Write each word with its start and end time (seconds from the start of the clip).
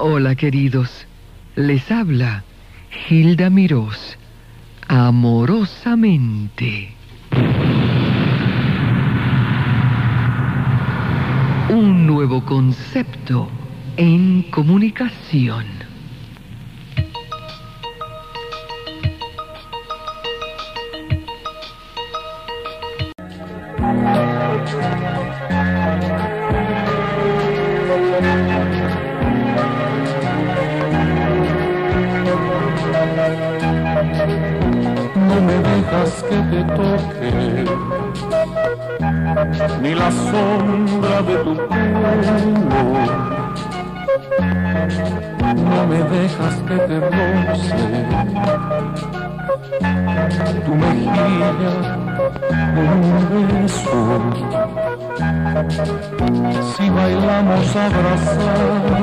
Hola 0.00 0.36
queridos, 0.36 1.08
les 1.56 1.90
habla 1.90 2.44
Hilda 3.10 3.50
Mirós, 3.50 4.16
amorosamente. 4.86 6.94
Un 11.68 12.06
nuevo 12.06 12.44
concepto 12.44 13.48
en 13.96 14.44
comunicación. 14.52 15.77
Ni 39.82 39.94
la 39.94 40.10
sombra 40.10 41.22
de 41.22 41.36
tu 41.44 41.54
pelo. 41.68 42.12
No 45.70 45.86
me 45.86 46.00
dejas 46.14 46.56
que 46.66 46.76
te 46.88 47.00
roce 47.00 47.82
tu 50.64 50.72
mejilla 50.74 51.50
con 52.74 52.88
un 52.88 53.48
beso. 53.48 53.98
Si 56.76 56.84
bailamos 56.90 57.76
abrazados, 57.76 59.00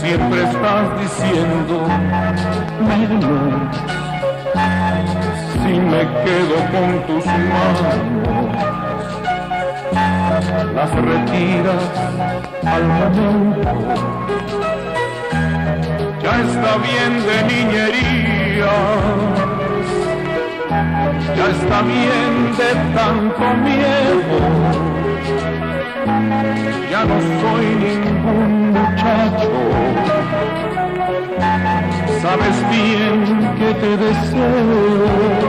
siempre 0.00 0.42
estás 0.42 0.86
diciendo 1.00 1.76
menos 2.80 3.98
si 5.62 5.72
me 5.78 6.02
quedo 6.24 6.56
con 6.72 6.88
tus 7.06 7.24
manos, 7.26 7.96
las 10.74 10.90
retiras 10.94 11.84
al 12.64 12.84
momento. 12.84 13.72
Ya 16.22 16.34
está 16.46 16.72
bien 16.88 17.12
de 17.28 17.36
niñería, 17.52 18.74
ya 21.36 21.46
está 21.56 21.82
bien 21.82 22.32
de 22.58 22.70
tanto 22.94 23.44
miedo. 23.64 25.07
Ya 26.90 27.04
no 27.04 27.20
soy 27.40 27.66
ningún 27.84 28.72
muchacho. 28.72 29.52
Sabes 32.22 32.56
bien 32.70 33.18
que 33.58 33.74
te 33.74 33.90
deseo. 33.96 35.48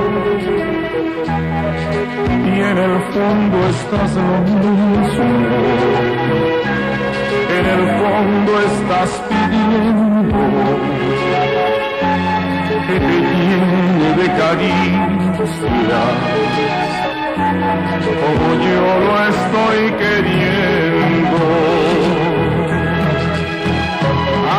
Y 2.46 2.62
en 2.72 2.78
el 2.78 2.96
fondo 3.14 3.58
estás 3.70 4.12
lo 4.16 4.38
mismo, 4.48 5.24
en 7.58 7.66
el 7.76 7.84
fondo 8.00 8.52
estás 8.72 9.12
pidiendo 9.30 10.38
que 12.88 12.98
te 13.00 13.18
llene 13.22 14.10
de 14.20 14.28
caricias 14.40 15.70
como 18.22 18.48
yo 18.66 18.86
lo 19.06 19.14
estoy 19.34 19.82
queriendo. 20.04 21.40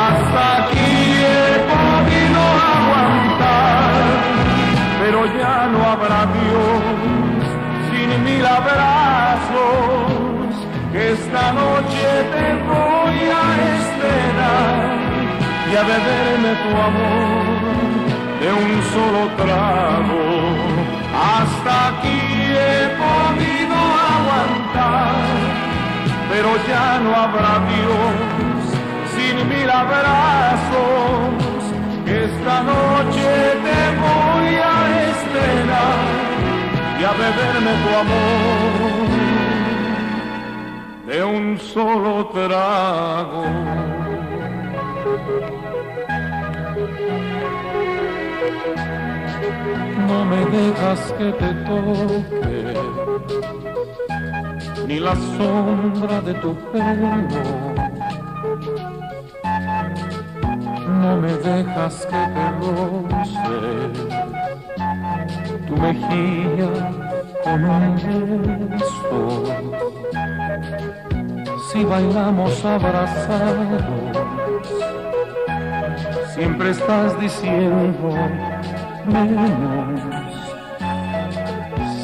Hasta 0.02 0.42
aquí 0.62 0.92
he 1.34 1.50
podido 1.72 2.40
aguantar, 2.76 4.02
pero 5.00 5.18
ya 5.38 5.56
no 5.72 5.78
habrá 5.92 6.20
Dios 6.38 6.82
sin 7.90 8.10
mil 8.24 8.44
abrazos, 8.46 9.88
que 10.92 11.02
esta 11.12 11.44
noche 11.52 12.08
te 12.34 12.46
voy 12.70 13.18
a 13.38 13.44
esperar 13.74 14.80
y 15.70 15.72
a 15.76 15.82
beberme 15.82 16.52
tu 16.62 16.70
amor 16.88 17.60
de 18.40 18.48
un 18.52 18.70
solo 18.92 19.22
trago. 19.36 20.22
Hasta 21.12 21.72
aquí 21.88 22.29
he 22.70 22.82
podido 23.04 23.76
aguantar, 24.14 25.14
pero 26.30 26.48
ya 26.68 26.88
no 27.04 27.10
habrá 27.22 27.52
Dios 27.72 28.56
sin 29.14 29.36
mil 29.48 29.70
abrazos. 29.70 31.30
Esta 32.06 32.56
noche 32.62 33.30
te 33.66 33.80
voy 34.04 34.48
a 34.72 34.76
esperar 35.10 36.00
y 37.00 37.02
a 37.04 37.12
beberme 37.12 37.72
tu 37.82 37.90
amor 38.04 39.10
de 41.06 41.24
un 41.24 41.58
solo 41.58 42.26
trago. 42.34 43.44
No 50.10 50.24
me 50.24 50.44
dejas 50.44 51.12
que 51.16 51.32
te 51.40 51.50
toque 51.68 52.74
ni 54.88 54.98
la 54.98 55.14
sombra 55.14 56.20
de 56.20 56.34
tu 56.34 56.52
pelo. 56.72 57.12
No 61.02 61.16
me 61.16 61.32
dejas 61.48 62.06
que 62.10 62.22
te 62.34 62.46
roce 62.58 63.58
tu 65.68 65.76
mejilla 65.76 66.72
con 67.44 67.64
un 67.64 68.68
beso. 68.70 69.22
Si 71.70 71.84
bailamos 71.84 72.64
abrazados, 72.64 73.84
siempre 76.34 76.70
estás 76.70 77.20
diciendo 77.20 78.10
menos 79.06 80.00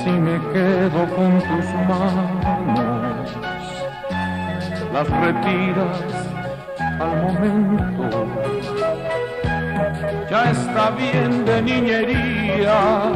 si 0.07 0.13
me 0.13 0.39
quedo 0.53 1.01
con 1.17 1.33
tus 1.49 1.69
manos, 1.89 3.31
las 4.93 5.09
retiras 5.09 6.01
al 7.01 7.13
momento. 7.23 8.27
Ya 10.31 10.51
está 10.51 10.91
bien 10.91 11.45
de 11.45 11.63
niñerías, 11.63 13.13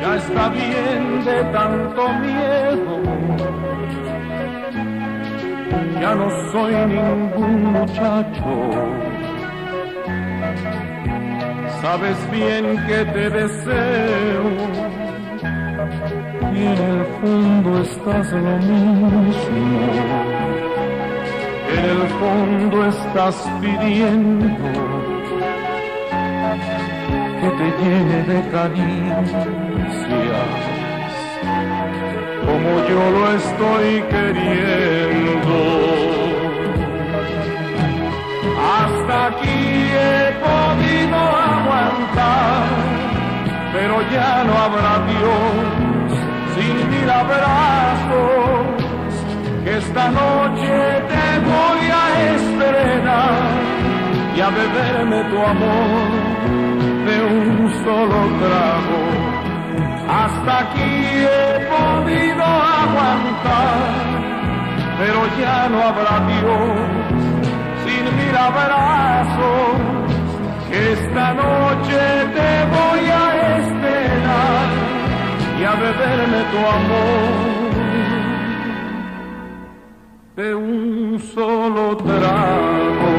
ya 0.00 0.16
está 0.16 0.48
bien 0.48 1.24
de 1.24 1.44
tanto 1.56 2.08
miedo. 2.24 3.02
Ya 6.00 6.14
no 6.14 6.28
soy 6.52 6.74
ningún 6.86 7.72
muchacho 7.72 9.11
sabes 11.82 12.16
bien 12.30 12.64
que 12.86 13.04
te 13.06 13.28
deseo 13.28 14.44
y 16.54 16.60
en 16.72 16.80
el 16.92 17.04
fondo 17.20 17.82
estás 17.82 18.32
lo 18.32 18.56
mismo. 18.70 19.80
En 21.76 21.84
el 21.94 22.02
fondo 22.20 22.86
estás 22.86 23.36
pidiendo 23.60 24.46
que 27.40 27.48
te 27.58 27.68
llene 27.80 28.18
de 28.30 28.38
caricias 28.52 29.30
como 32.46 32.70
yo 32.90 33.02
lo 33.16 33.22
estoy 33.40 34.02
queriendo. 34.14 35.56
Hasta 38.72 39.26
aquí 39.26 39.60
he 40.06 40.32
podido 40.46 41.51
pero 43.72 44.02
ya 44.10 44.44
no 44.44 44.52
habrá 44.64 44.92
Dios 45.06 45.72
sin 46.54 46.90
mil 46.90 47.10
abrazos, 47.10 48.66
que 49.64 49.78
esta 49.78 50.10
noche 50.10 51.02
te 51.12 51.26
voy 51.50 51.82
a 52.02 52.04
estrenar 52.34 53.72
y 54.36 54.40
a 54.40 54.50
beberme 54.50 55.24
tu 55.30 55.38
amor 55.54 56.08
de 57.06 57.16
un 57.24 57.72
solo 57.84 58.18
trago. 58.42 59.00
Hasta 60.08 60.58
aquí 60.60 60.92
he 61.26 61.68
podido 61.72 62.44
aguantar, 62.44 63.78
pero 64.98 65.20
ya 65.40 65.68
no 65.70 65.78
habrá 65.82 66.14
Dios 66.26 67.02
sin 67.84 68.04
mil 68.16 68.36
abrazos, 68.36 70.01
esta 70.72 71.34
noche 71.34 72.00
te 72.34 72.64
voy 72.76 73.04
a 73.10 73.58
esperar 73.58 74.68
y 75.60 75.64
a 75.64 75.74
beberme 75.74 76.40
tu 76.50 76.58
amor 76.58 77.62
de 80.36 80.54
un 80.54 81.20
solo 81.34 81.96
trago. 81.98 83.12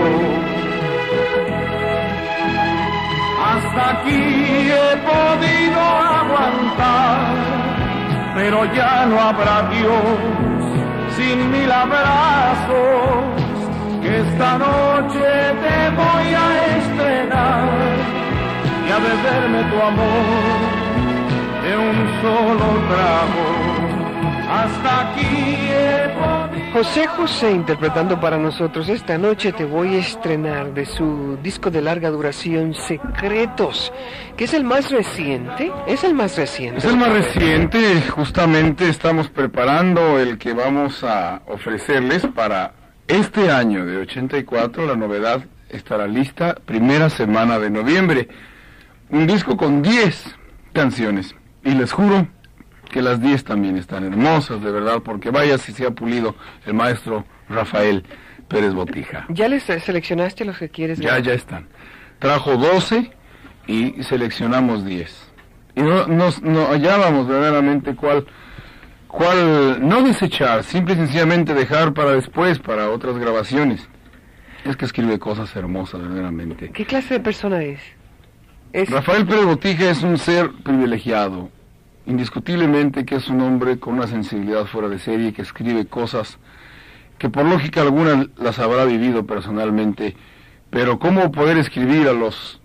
Hasta 3.45 3.89
aquí 3.91 4.71
he 4.71 4.97
podido 4.97 5.79
aguantar, 5.79 7.35
pero 8.35 8.65
ya 8.73 9.05
no 9.05 9.19
habrá 9.19 9.69
Dios 9.69 10.17
sin 11.15 11.51
mil 11.51 11.71
abrazos. 11.71 13.42
Esta 14.13 14.57
noche 14.59 15.19
te 15.63 15.89
voy 15.95 16.27
a 16.35 16.77
estrenar 16.77 17.69
y 18.87 18.91
a 18.91 18.99
beberme 18.99 19.63
tu 19.71 19.81
amor 19.81 20.63
de 21.63 21.77
un 21.77 22.21
solo 22.21 22.65
trago. 22.89 23.45
Hasta 24.51 25.09
aquí 25.09 25.67
he 25.67 26.09
podido 26.09 26.73
José 26.73 27.07
José 27.07 27.51
interpretando 27.51 28.19
para 28.19 28.37
nosotros 28.37 28.87
esta 28.87 29.17
noche 29.17 29.51
te 29.51 29.65
voy 29.65 29.95
a 29.95 29.99
estrenar 29.99 30.75
de 30.75 30.85
su 30.85 31.37
disco 31.41 31.71
de 31.71 31.81
larga 31.81 32.11
duración 32.11 32.75
Secretos, 32.75 33.91
que 34.37 34.43
es 34.43 34.53
el 34.53 34.63
más 34.63 34.91
reciente, 34.91 35.71
es 35.87 36.03
el 36.03 36.13
más 36.13 36.37
reciente. 36.37 36.77
Es 36.79 36.85
el 36.85 36.97
más 36.97 37.09
reciente, 37.09 38.01
justamente 38.09 38.89
estamos 38.89 39.29
preparando 39.29 40.19
el 40.19 40.37
que 40.37 40.53
vamos 40.53 41.03
a 41.03 41.41
ofrecerles 41.47 42.27
para 42.27 42.82
este 43.07 43.51
año 43.51 43.85
de 43.85 43.97
84, 43.97 44.85
la 44.85 44.95
novedad 44.95 45.43
estará 45.69 46.07
lista 46.07 46.55
primera 46.65 47.09
semana 47.09 47.59
de 47.59 47.69
noviembre. 47.69 48.27
Un 49.09 49.27
disco 49.27 49.57
con 49.57 49.81
10 49.81 50.35
canciones 50.71 51.35
y 51.63 51.71
les 51.71 51.91
juro 51.91 52.27
que 52.91 53.01
las 53.01 53.19
10 53.21 53.43
también 53.43 53.77
están 53.77 54.05
hermosas, 54.05 54.61
de 54.61 54.71
verdad, 54.71 55.01
porque 55.03 55.31
vaya 55.31 55.57
si 55.57 55.73
se 55.73 55.85
ha 55.85 55.91
pulido 55.91 56.35
el 56.65 56.73
maestro 56.73 57.25
Rafael 57.49 58.03
Pérez 58.47 58.73
Botija. 58.73 59.25
¿Ya 59.29 59.47
les 59.47 59.63
seleccionaste 59.63 60.45
los 60.45 60.57
que 60.57 60.69
quieres? 60.69 60.99
Ya, 60.99 61.17
ya 61.19 61.33
están. 61.33 61.67
Trajo 62.19 62.55
12 62.55 63.11
y 63.67 64.03
seleccionamos 64.03 64.85
10. 64.85 65.31
Y 65.75 65.81
no, 65.81 66.07
nos, 66.07 66.41
no 66.41 66.67
hallábamos 66.67 67.27
verdaderamente 67.27 67.95
cuál, 67.95 68.25
cuál, 69.13 69.87
no 69.87 70.01
desechar, 70.01 70.63
simple 70.63 70.95
y 70.95 70.97
sencillamente 70.97 71.53
dejar 71.53 71.93
para 71.93 72.13
después, 72.13 72.57
para 72.57 72.89
otras 72.89 73.15
grabaciones. 73.19 73.87
Es 74.65 74.75
que 74.75 74.85
escribe 74.85 75.19
cosas 75.19 75.55
hermosas, 75.55 76.01
verdaderamente. 76.01 76.71
¿Qué 76.71 76.83
clase 76.83 77.15
de 77.15 77.19
persona 77.19 77.61
es? 77.61 77.79
es... 78.73 78.89
Rafael 78.89 79.25
Pérez 79.27 79.45
Botija 79.45 79.91
es 79.91 80.01
un 80.01 80.17
ser 80.17 80.51
privilegiado, 80.63 81.51
indiscutiblemente 82.07 83.05
que 83.05 83.15
es 83.15 83.27
un 83.27 83.41
hombre 83.41 83.77
con 83.77 83.93
una 83.93 84.07
sensibilidad 84.07 84.65
fuera 84.65 84.89
de 84.89 84.97
serie 84.97 85.31
que 85.31 85.43
escribe 85.43 85.85
cosas 85.85 86.39
que 87.19 87.29
por 87.29 87.45
lógica 87.45 87.81
alguna 87.81 88.27
las 88.37 88.57
habrá 88.57 88.83
vivido 88.85 89.27
personalmente, 89.27 90.15
pero 90.71 90.97
cómo 90.97 91.31
poder 91.31 91.57
escribir 91.57 92.07
a 92.07 92.13
los 92.13 92.59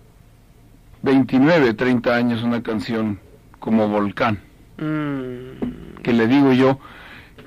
29, 1.03 1.75
30 1.75 2.15
años 2.15 2.41
una 2.41 2.63
canción 2.63 3.19
como 3.59 3.87
Volcán, 3.87 4.39
Mm, 4.79 6.01
que 6.01 6.13
le 6.13 6.27
digo 6.27 6.53
yo 6.53 6.79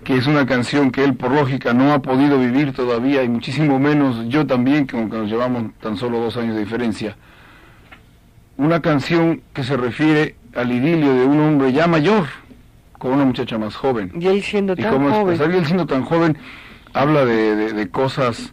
que 0.05 0.17
es 0.17 0.27
una 0.27 0.45
canción 0.47 0.91
que 0.91 1.05
él 1.05 1.15
por 1.15 1.31
lógica 1.31 1.73
no 1.73 1.93
ha 1.93 2.03
podido 2.03 2.39
vivir 2.39 2.73
todavía 2.73 3.23
y 3.23 3.29
muchísimo 3.29 3.79
menos 3.79 4.29
yo 4.29 4.45
también, 4.47 4.87
que 4.87 4.97
aunque 4.97 5.17
nos 5.17 5.31
llevamos 5.31 5.73
tan 5.81 5.97
solo 5.97 6.19
dos 6.19 6.37
años 6.37 6.55
de 6.57 6.61
diferencia. 6.61 7.17
Una 8.57 8.81
canción 8.83 9.43
que 9.53 9.63
se 9.63 9.77
refiere 9.77 10.35
al 10.57 10.73
idilio 10.73 11.15
de 11.15 11.25
un 11.25 11.39
hombre 11.41 11.73
ya 11.73 11.87
mayor 11.87 12.27
con 12.99 13.13
una 13.13 13.25
muchacha 13.25 13.59
más 13.59 13.77
joven. 13.77 14.11
y 14.21 14.27
él 14.27 14.43
siendo 14.43 14.73
Y 14.75 14.77
tan 14.83 14.93
como 14.93 15.09
joven. 15.11 15.31
expresar 15.35 15.55
él 15.55 15.65
siendo 15.67 15.87
tan 15.87 16.03
joven, 16.03 16.37
habla 16.93 17.25
de, 17.25 17.55
de- 17.57 17.73
de 17.73 17.89
cosas 17.89 18.53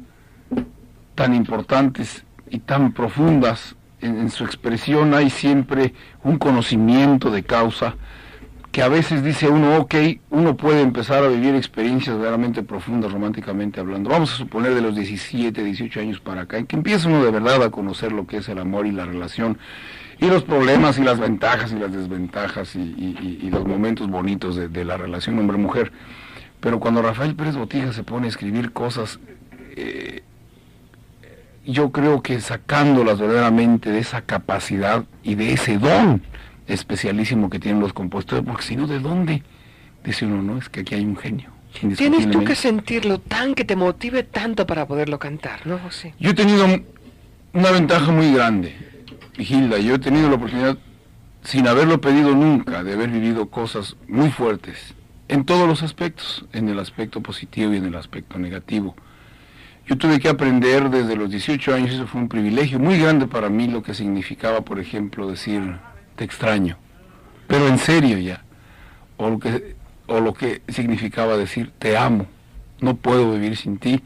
tan 1.16 1.34
importantes 1.34 2.24
y 2.50 2.60
tan 2.60 2.92
profundas. 2.94 3.76
En, 4.02 4.18
en 4.20 4.30
su 4.30 4.46
expresión 4.46 5.14
hay 5.14 5.30
siempre 5.30 5.94
un 6.24 6.38
conocimiento 6.38 7.32
de 7.32 7.44
causa 7.44 7.96
que 8.72 8.84
a 8.84 8.88
veces 8.88 9.24
dice 9.24 9.50
uno, 9.50 9.78
ok, 9.78 9.96
uno 10.30 10.56
puede 10.56 10.82
empezar 10.82 11.24
a 11.24 11.28
vivir 11.28 11.56
experiencias 11.56 12.16
verdaderamente 12.16 12.62
profundas 12.62 13.12
románticamente 13.12 13.80
hablando. 13.80 14.10
Vamos 14.10 14.34
a 14.34 14.38
suponer 14.38 14.76
de 14.76 14.82
los 14.82 14.96
17, 14.96 15.64
18 15.64 16.00
años 16.00 16.20
para 16.20 16.42
acá, 16.42 16.58
en 16.58 16.68
que 16.68 16.76
empieza 16.76 17.08
uno 17.08 17.24
de 17.24 17.32
verdad 17.32 17.64
a 17.64 17.72
conocer 17.72 18.12
lo 18.12 18.28
que 18.28 18.38
es 18.38 18.50
el 18.50 18.60
amor 18.60 18.86
y 18.86 18.92
la 18.92 19.06
relación 19.06 19.58
y 20.20 20.28
los 20.28 20.44
problemas 20.44 21.00
y 21.00 21.04
las 21.04 21.20
ventajas 21.20 21.72
y 21.72 21.80
las 21.80 21.92
desventajas 21.92 22.76
y, 22.76 23.50
los 23.50 23.66
momentos 23.66 24.08
bonitos 24.10 24.56
de, 24.56 24.68
de 24.68 24.86
la 24.86 24.98
relación 24.98 25.40
hombre-mujer. 25.40 25.92
Pero 26.60 26.80
cuando 26.80 27.02
Rafael 27.02 27.36
Pérez 27.36 27.56
Botija 27.56 27.94
se 27.94 28.04
pone 28.04 28.28
a 28.28 28.30
escribir 28.30 28.72
cosas, 28.72 29.20
eh, 29.76 30.24
yo 31.66 31.92
creo 31.92 32.22
que 32.22 32.40
sacándolas 32.42 33.20
verdaderamente 33.20 33.92
de 33.92 34.00
esa 34.00 34.22
capacidad 34.22 35.06
y 35.24 35.36
de 35.36 35.54
ese 35.54 35.78
don 35.78 36.22
especialísimo 36.70 37.50
que 37.50 37.60
tienen 37.60 37.82
los 37.82 37.94
compositores, 37.94 38.46
porque 38.46 38.64
si 38.64 38.76
no, 38.76 38.88
¿de 38.88 39.00
dónde? 39.00 39.44
Dice 40.04 40.26
uno, 40.26 40.42
no, 40.42 40.58
es 40.58 40.70
que 40.70 40.82
aquí 40.82 40.96
hay 40.96 41.04
un 41.06 41.18
genio. 41.18 41.50
Tienes 41.98 42.30
tú 42.32 42.44
que 42.44 42.56
sentirlo 42.56 43.20
tan 43.20 43.54
que 43.54 43.64
te 43.66 43.76
motive 43.76 44.24
tanto 44.24 44.66
para 44.66 44.88
poderlo 44.88 45.20
cantar, 45.20 45.68
¿no, 45.68 45.78
José? 45.78 46.14
Yo 46.20 46.32
he 46.32 46.34
tenido 46.34 46.66
un- 46.66 46.84
una 47.54 47.72
ventaja 47.72 48.12
muy 48.12 48.34
grande, 48.34 48.76
Gilda. 49.38 49.78
Yo 49.78 49.96
he 49.96 50.00
tenido 50.00 50.30
la 50.30 50.36
oportunidad, 50.36 50.78
sin 51.44 51.68
haberlo 51.68 52.02
pedido 52.02 52.34
nunca, 52.34 52.84
de 52.84 52.94
haber 52.94 53.10
vivido 53.10 53.50
cosas 53.50 53.98
muy 54.08 54.30
fuertes, 54.30 54.96
en 55.28 55.46
todos 55.46 55.68
los 55.68 55.84
aspectos, 55.84 56.46
en 56.54 56.70
el 56.70 56.80
aspecto 56.80 57.22
positivo 57.22 57.74
y 57.74 57.78
en 57.78 57.86
el 57.86 57.96
aspecto 57.96 58.40
negativo. 58.40 58.96
Yo 59.86 59.98
tuve 59.98 60.20
que 60.20 60.30
aprender 60.30 60.90
desde 60.90 61.16
los 61.16 61.30
18 61.32 61.74
años, 61.74 61.92
eso 61.94 62.08
fue 62.08 62.22
un 62.22 62.30
privilegio 62.30 62.80
muy 62.80 62.98
grande 63.00 63.28
para 63.28 63.50
mí, 63.50 63.68
lo 63.68 63.82
que 63.84 63.94
significaba, 63.94 64.62
por 64.62 64.80
ejemplo, 64.80 65.28
decir, 65.30 65.62
extraño, 66.24 66.78
pero 67.48 67.68
en 67.68 67.78
serio 67.78 68.18
ya, 68.18 68.44
o 69.18 69.30
lo 69.30 69.40
que, 69.40 69.76
o 70.08 70.20
lo 70.20 70.34
que 70.34 70.62
significaba 70.68 71.38
decir, 71.38 71.72
te 71.80 71.98
amo, 71.98 72.26
no 72.82 72.96
puedo 72.96 73.32
vivir 73.34 73.58
sin 73.58 73.78
ti. 73.78 74.02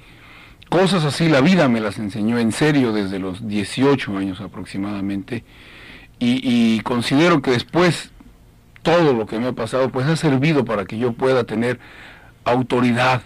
Cosas 0.70 1.06
así 1.06 1.30
la 1.30 1.42
vida 1.42 1.70
me 1.70 1.80
las 1.80 2.00
enseñó 2.00 2.40
en 2.40 2.52
serio 2.52 2.94
desde 2.94 3.20
los 3.20 3.48
18 3.48 4.18
años 4.18 4.42
aproximadamente 4.42 5.44
y, 6.18 6.42
y 6.44 6.80
considero 6.80 7.42
que 7.42 7.52
después 7.52 8.12
todo 8.82 9.14
lo 9.14 9.26
que 9.26 9.40
me 9.40 9.48
ha 9.48 9.54
pasado 9.54 9.90
pues 9.90 10.08
ha 10.08 10.16
servido 10.16 10.66
para 10.66 10.86
que 10.86 10.98
yo 10.98 11.14
pueda 11.14 11.44
tener 11.46 11.80
autoridad, 12.44 13.22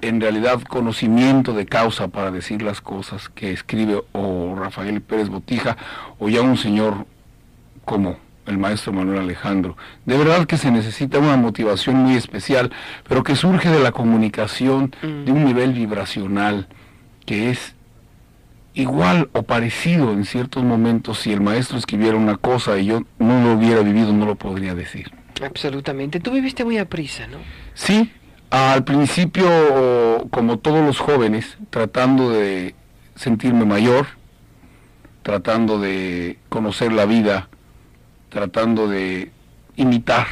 en 0.00 0.20
realidad 0.20 0.62
conocimiento 0.62 1.52
de 1.52 1.66
causa 1.66 2.08
para 2.08 2.30
decir 2.30 2.62
las 2.62 2.80
cosas 2.80 3.28
que 3.28 3.52
escribe 3.52 4.02
o 4.12 4.54
Rafael 4.56 5.00
Pérez 5.02 5.28
Botija 5.28 5.76
o 6.18 6.28
ya 6.28 6.40
un 6.40 6.56
señor 6.56 7.06
como 7.90 8.16
el 8.46 8.56
maestro 8.56 8.92
Manuel 8.92 9.18
Alejandro. 9.18 9.76
De 10.06 10.16
verdad 10.16 10.46
que 10.46 10.56
se 10.56 10.70
necesita 10.70 11.18
una 11.18 11.36
motivación 11.36 11.96
muy 11.96 12.14
especial, 12.14 12.70
pero 13.08 13.24
que 13.24 13.34
surge 13.34 13.68
de 13.68 13.80
la 13.80 13.90
comunicación 13.90 14.94
Mm. 15.02 15.24
de 15.24 15.32
un 15.32 15.44
nivel 15.44 15.72
vibracional 15.72 16.68
que 17.26 17.50
es 17.50 17.74
igual 18.74 19.28
o 19.32 19.42
parecido 19.42 20.12
en 20.12 20.24
ciertos 20.24 20.62
momentos. 20.62 21.18
Si 21.18 21.32
el 21.32 21.40
maestro 21.40 21.78
escribiera 21.78 22.16
una 22.16 22.36
cosa 22.36 22.78
y 22.78 22.86
yo 22.86 23.00
no 23.18 23.42
lo 23.42 23.54
hubiera 23.54 23.80
vivido, 23.82 24.12
no 24.12 24.24
lo 24.24 24.36
podría 24.36 24.74
decir. 24.76 25.10
Absolutamente. 25.44 26.20
Tú 26.20 26.30
viviste 26.30 26.64
muy 26.64 26.78
a 26.78 26.84
prisa, 26.84 27.26
¿no? 27.26 27.38
Sí, 27.74 28.12
al 28.50 28.84
principio, 28.84 29.48
como 30.30 30.58
todos 30.60 30.84
los 30.86 30.98
jóvenes, 31.00 31.58
tratando 31.70 32.30
de 32.30 32.74
sentirme 33.16 33.64
mayor, 33.64 34.06
tratando 35.22 35.78
de 35.78 36.38
conocer 36.48 36.92
la 36.92 37.04
vida, 37.04 37.48
tratando 38.30 38.88
de 38.88 39.30
imitar, 39.76 40.26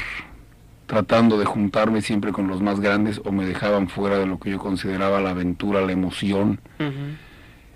tratando 0.86 1.38
de 1.38 1.44
juntarme 1.44 2.00
siempre 2.00 2.32
con 2.32 2.48
los 2.48 2.62
más 2.62 2.80
grandes 2.80 3.20
o 3.24 3.32
me 3.32 3.44
dejaban 3.44 3.88
fuera 3.88 4.18
de 4.18 4.26
lo 4.26 4.38
que 4.38 4.50
yo 4.50 4.58
consideraba 4.58 5.20
la 5.20 5.30
aventura, 5.30 5.82
la 5.82 5.92
emoción. 5.92 6.60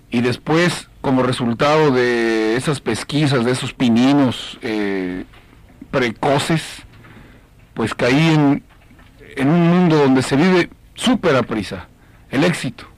Y 0.09 0.21
después, 0.21 0.89
como 1.01 1.23
resultado 1.23 1.91
de 1.91 2.55
esas 2.55 2.79
pesquisas, 2.79 3.45
de 3.45 3.51
esos 3.51 3.73
pininos 3.73 4.57
eh, 4.61 5.25
precoces, 5.91 6.83
pues 7.73 7.93
caí 7.93 8.33
en, 8.33 8.63
en 9.35 9.49
un 9.49 9.69
mundo 9.69 9.97
donde 9.97 10.21
se 10.21 10.35
vive 10.35 10.69
súper 10.95 11.35
a 11.35 11.43
prisa, 11.43 11.87
el 12.29 12.43
éxito. 12.43 12.92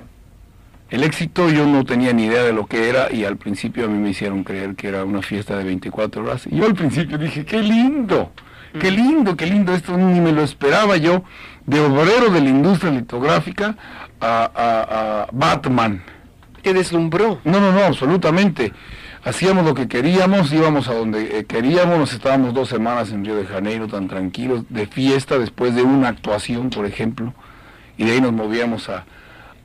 El 0.95 1.03
éxito 1.03 1.49
yo 1.49 1.65
no 1.67 1.83
tenía 1.83 2.13
ni 2.13 2.23
idea 2.23 2.41
de 2.43 2.53
lo 2.53 2.67
que 2.67 2.87
era 2.87 3.11
y 3.11 3.25
al 3.25 3.35
principio 3.35 3.83
a 3.83 3.87
mí 3.89 3.97
me 3.97 4.11
hicieron 4.11 4.45
creer 4.45 4.75
que 4.75 4.87
era 4.87 5.03
una 5.03 5.21
fiesta 5.21 5.57
de 5.57 5.65
24 5.65 6.23
horas. 6.23 6.47
Y 6.49 6.55
yo 6.55 6.65
al 6.65 6.73
principio 6.73 7.17
dije, 7.17 7.43
qué 7.43 7.61
lindo, 7.61 8.31
qué 8.79 8.91
lindo, 8.91 9.35
qué 9.35 9.45
lindo, 9.45 9.73
esto 9.73 9.97
ni 9.97 10.21
me 10.21 10.31
lo 10.31 10.41
esperaba 10.41 10.95
yo, 10.95 11.25
de 11.65 11.81
obrero 11.81 12.29
de 12.29 12.39
la 12.39 12.47
industria 12.47 12.91
litográfica 12.93 13.75
a, 14.21 14.49
a- 14.55 15.23
a 15.23 15.27
Batman. 15.33 16.01
Te 16.61 16.73
deslumbró. 16.73 17.41
No, 17.43 17.59
no, 17.59 17.73
no, 17.73 17.79
absolutamente. 17.83 18.71
Hacíamos 19.25 19.65
lo 19.65 19.73
que 19.73 19.89
queríamos, 19.89 20.53
íbamos 20.53 20.87
a 20.87 20.93
donde 20.93 21.39
eh, 21.39 21.43
queríamos, 21.43 21.99
nos 21.99 22.13
estábamos 22.13 22.53
dos 22.53 22.69
semanas 22.69 23.11
en 23.11 23.25
Río 23.25 23.35
de 23.35 23.45
Janeiro 23.45 23.89
tan 23.89 24.07
tranquilos, 24.07 24.63
de 24.69 24.87
fiesta, 24.87 25.37
después 25.39 25.75
de 25.75 25.81
una 25.83 26.07
actuación, 26.07 26.69
por 26.69 26.85
ejemplo, 26.85 27.33
y 27.97 28.05
de 28.05 28.13
ahí 28.13 28.21
nos 28.21 28.31
movíamos 28.31 28.87
a, 28.87 29.03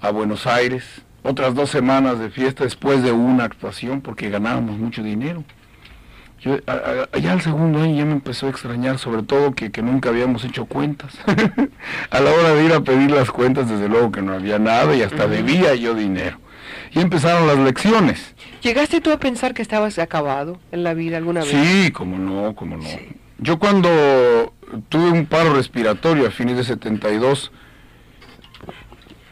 a 0.00 0.10
Buenos 0.10 0.49
Aires, 0.49 1.02
otras 1.22 1.54
dos 1.54 1.70
semanas 1.70 2.18
de 2.18 2.30
fiesta 2.30 2.64
después 2.64 3.02
de 3.02 3.12
una 3.12 3.44
actuación 3.44 4.00
porque 4.00 4.30
ganábamos 4.30 4.78
mucho 4.78 5.02
dinero. 5.02 5.44
Yo, 6.40 6.56
allá 7.12 7.32
al 7.32 7.42
segundo 7.42 7.82
año 7.82 7.96
ya 7.96 8.04
me 8.06 8.12
empezó 8.12 8.46
a 8.46 8.50
extrañar, 8.50 8.98
sobre 8.98 9.22
todo 9.22 9.52
que, 9.52 9.70
que 9.70 9.82
nunca 9.82 10.08
habíamos 10.08 10.42
hecho 10.44 10.64
cuentas. 10.64 11.18
a 12.10 12.20
la 12.20 12.30
hora 12.30 12.54
de 12.54 12.64
ir 12.64 12.72
a 12.72 12.80
pedir 12.80 13.10
las 13.10 13.30
cuentas, 13.30 13.68
desde 13.68 13.88
luego 13.88 14.10
que 14.10 14.22
no 14.22 14.32
había 14.32 14.58
nada 14.58 14.96
y 14.96 15.02
hasta 15.02 15.26
debía 15.26 15.74
yo 15.74 15.94
dinero. 15.94 16.38
Y 16.92 17.00
empezaron 17.00 17.46
las 17.46 17.58
lecciones. 17.58 18.34
¿Llegaste 18.62 19.02
tú 19.02 19.12
a 19.12 19.18
pensar 19.18 19.52
que 19.52 19.60
estabas 19.60 19.98
acabado 19.98 20.58
en 20.72 20.82
la 20.82 20.94
vida 20.94 21.18
alguna 21.18 21.40
vez? 21.40 21.50
Sí, 21.50 21.90
como 21.92 22.18
no, 22.18 22.54
como 22.54 22.78
no. 22.78 22.84
Yo 23.38 23.58
cuando 23.58 24.54
tuve 24.88 25.10
un 25.10 25.26
paro 25.26 25.54
respiratorio 25.54 26.26
a 26.26 26.30
fines 26.30 26.56
de 26.56 26.64
72, 26.64 27.52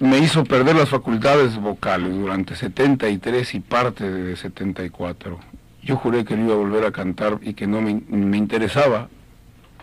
me 0.00 0.18
hizo 0.18 0.44
perder 0.44 0.76
las 0.76 0.88
facultades 0.88 1.56
vocales 1.56 2.14
durante 2.14 2.54
73 2.54 3.54
y 3.54 3.60
parte 3.60 4.08
de 4.08 4.36
74. 4.36 5.38
Yo 5.82 5.96
juré 5.96 6.24
que 6.24 6.36
no 6.36 6.44
iba 6.44 6.54
a 6.54 6.58
volver 6.58 6.84
a 6.84 6.92
cantar 6.92 7.38
y 7.42 7.54
que 7.54 7.66
no 7.66 7.80
me, 7.80 7.90
interesaba 8.36 9.08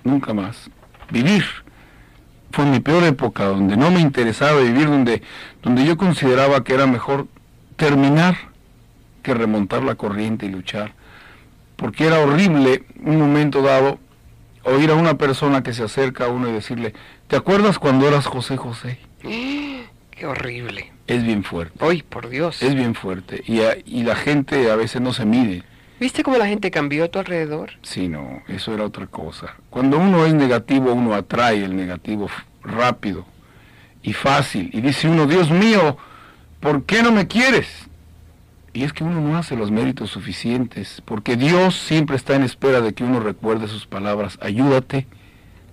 nunca 0.03 0.33
más 0.33 0.69
vivir. 1.09 1.43
Fue 2.51 2.65
mi 2.65 2.79
peor 2.79 3.03
época, 3.03 3.45
donde 3.45 3.75
no 3.75 3.91
me 3.91 3.99
interesaba 3.99 4.61
vivir, 4.61 4.87
donde, 4.87 5.21
donde 5.61 5.85
yo 5.85 5.97
consideraba 5.97 6.63
que 6.63 6.73
era 6.73 6.87
mejor 6.87 7.27
terminar 7.75 8.37
que 9.21 9.33
remontar 9.33 9.83
la 9.83 9.95
corriente 9.95 10.45
y 10.45 10.49
luchar. 10.49 10.93
Porque 11.75 12.05
era 12.05 12.19
horrible 12.19 12.85
un 13.03 13.19
momento 13.19 13.61
dado 13.61 13.99
oír 14.63 14.91
a 14.91 14.95
una 14.95 15.17
persona 15.17 15.61
que 15.61 15.73
se 15.73 15.83
acerca 15.83 16.25
a 16.25 16.29
uno 16.29 16.47
y 16.47 16.53
decirle, 16.53 16.93
¿te 17.27 17.35
acuerdas 17.35 17.79
cuando 17.79 18.07
eras 18.07 18.25
José 18.27 18.55
José? 18.55 18.99
Qué 20.15 20.25
horrible. 20.25 20.91
Es 21.07 21.23
bien 21.23 21.43
fuerte. 21.43 21.77
Ay, 21.81 22.01
por 22.01 22.29
Dios. 22.29 22.61
Es 22.63 22.73
bien 22.73 22.95
fuerte. 22.95 23.43
Y, 23.45 23.59
y 23.85 24.03
la 24.03 24.15
gente 24.15 24.71
a 24.71 24.75
veces 24.75 25.01
no 25.01 25.13
se 25.13 25.25
mide. 25.25 25.63
¿Viste 25.99 26.23
cómo 26.23 26.37
la 26.37 26.47
gente 26.47 26.71
cambió 26.71 27.05
a 27.05 27.07
tu 27.07 27.19
alrededor? 27.19 27.71
Sí, 27.81 28.07
no, 28.07 28.43
eso 28.47 28.73
era 28.73 28.83
otra 28.83 29.07
cosa. 29.07 29.55
Cuando 29.69 29.97
uno 29.97 30.25
es 30.25 30.33
negativo, 30.33 30.93
uno 30.93 31.13
atrae 31.13 31.63
el 31.63 31.75
negativo 31.75 32.29
rápido 32.63 33.25
y 34.03 34.13
fácil. 34.13 34.69
Y 34.73 34.81
dice 34.81 35.07
uno, 35.07 35.25
Dios 35.25 35.51
mío, 35.51 35.97
¿por 36.59 36.83
qué 36.83 37.01
no 37.01 37.11
me 37.11 37.27
quieres? 37.27 37.67
Y 38.73 38.83
es 38.83 38.91
que 38.91 39.05
uno 39.05 39.21
no 39.21 39.37
hace 39.37 39.55
los 39.55 39.71
méritos 39.71 40.09
suficientes, 40.09 41.01
porque 41.05 41.37
Dios 41.37 41.75
siempre 41.75 42.17
está 42.17 42.35
en 42.35 42.43
espera 42.43 42.81
de 42.81 42.93
que 42.93 43.05
uno 43.05 43.21
recuerde 43.21 43.69
sus 43.69 43.85
palabras, 43.87 44.37
ayúdate, 44.41 45.07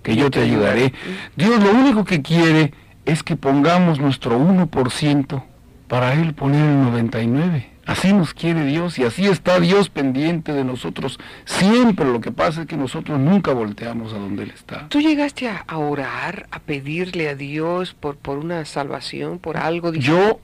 que 0.03 0.15
yo 0.15 0.31
te 0.31 0.39
ayudaré. 0.39 0.93
Dios 1.35 1.61
lo 1.61 1.71
único 1.71 2.05
que 2.05 2.21
quiere 2.21 2.73
es 3.05 3.23
que 3.23 3.35
pongamos 3.35 3.99
nuestro 3.99 4.39
1% 4.39 5.43
para 5.87 6.13
Él 6.13 6.33
poner 6.33 6.61
el 6.61 7.09
99%. 7.11 7.65
Así 7.85 8.13
nos 8.13 8.33
quiere 8.33 8.63
Dios 8.63 8.97
y 8.97 9.03
así 9.03 9.25
está 9.25 9.59
Dios 9.59 9.89
pendiente 9.89 10.53
de 10.53 10.63
nosotros. 10.63 11.19
Siempre 11.43 12.05
lo 12.05 12.21
que 12.21 12.31
pasa 12.31 12.61
es 12.61 12.67
que 12.67 12.77
nosotros 12.77 13.19
nunca 13.19 13.51
volteamos 13.51 14.13
a 14.13 14.17
donde 14.19 14.43
Él 14.43 14.51
está. 14.51 14.87
¿Tú 14.87 15.01
llegaste 15.01 15.49
a, 15.49 15.77
orar, 15.77 16.47
a 16.51 16.59
pedirle 16.59 17.27
a 17.27 17.35
Dios 17.35 17.93
por, 17.93 18.15
por 18.15 18.37
una 18.37 18.63
salvación, 18.63 19.37
por 19.37 19.57
algo? 19.57 19.93
Yo 19.93 20.39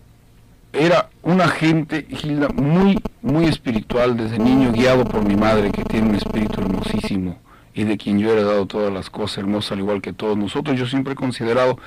era 0.73 1.09
un 1.23 1.39
agente, 1.39 2.05
Gilda, 2.09 2.49
muy, 2.49 2.99
muy 3.21 3.45
espiritual 3.45 4.17
desde 4.17 4.37
niño, 4.37 4.73
guiado 4.73 5.05
por 5.05 5.23
mi 5.25 5.37
madre, 5.37 5.71
que 5.71 5.85
tiene 5.85 6.09
un 6.09 6.15
espíritu 6.15 6.59
hermosísimo 6.59 7.37
y 7.73 7.83
de 7.83 7.97
quien 7.97 8.19
yo 8.19 8.29
he 8.29 8.33
heredado 8.33 8.65
todas 8.65 8.91
las 8.91 9.09
cosas 9.09 9.39
hermosas, 9.39 9.73
al 9.73 9.79
igual 9.79 10.01
que 10.01 10.13
todos 10.13 10.37
nosotros. 10.37 10.77
Yo 10.77 10.85
siempre 10.85 11.13
he 11.13 11.15
considerado 11.15 11.77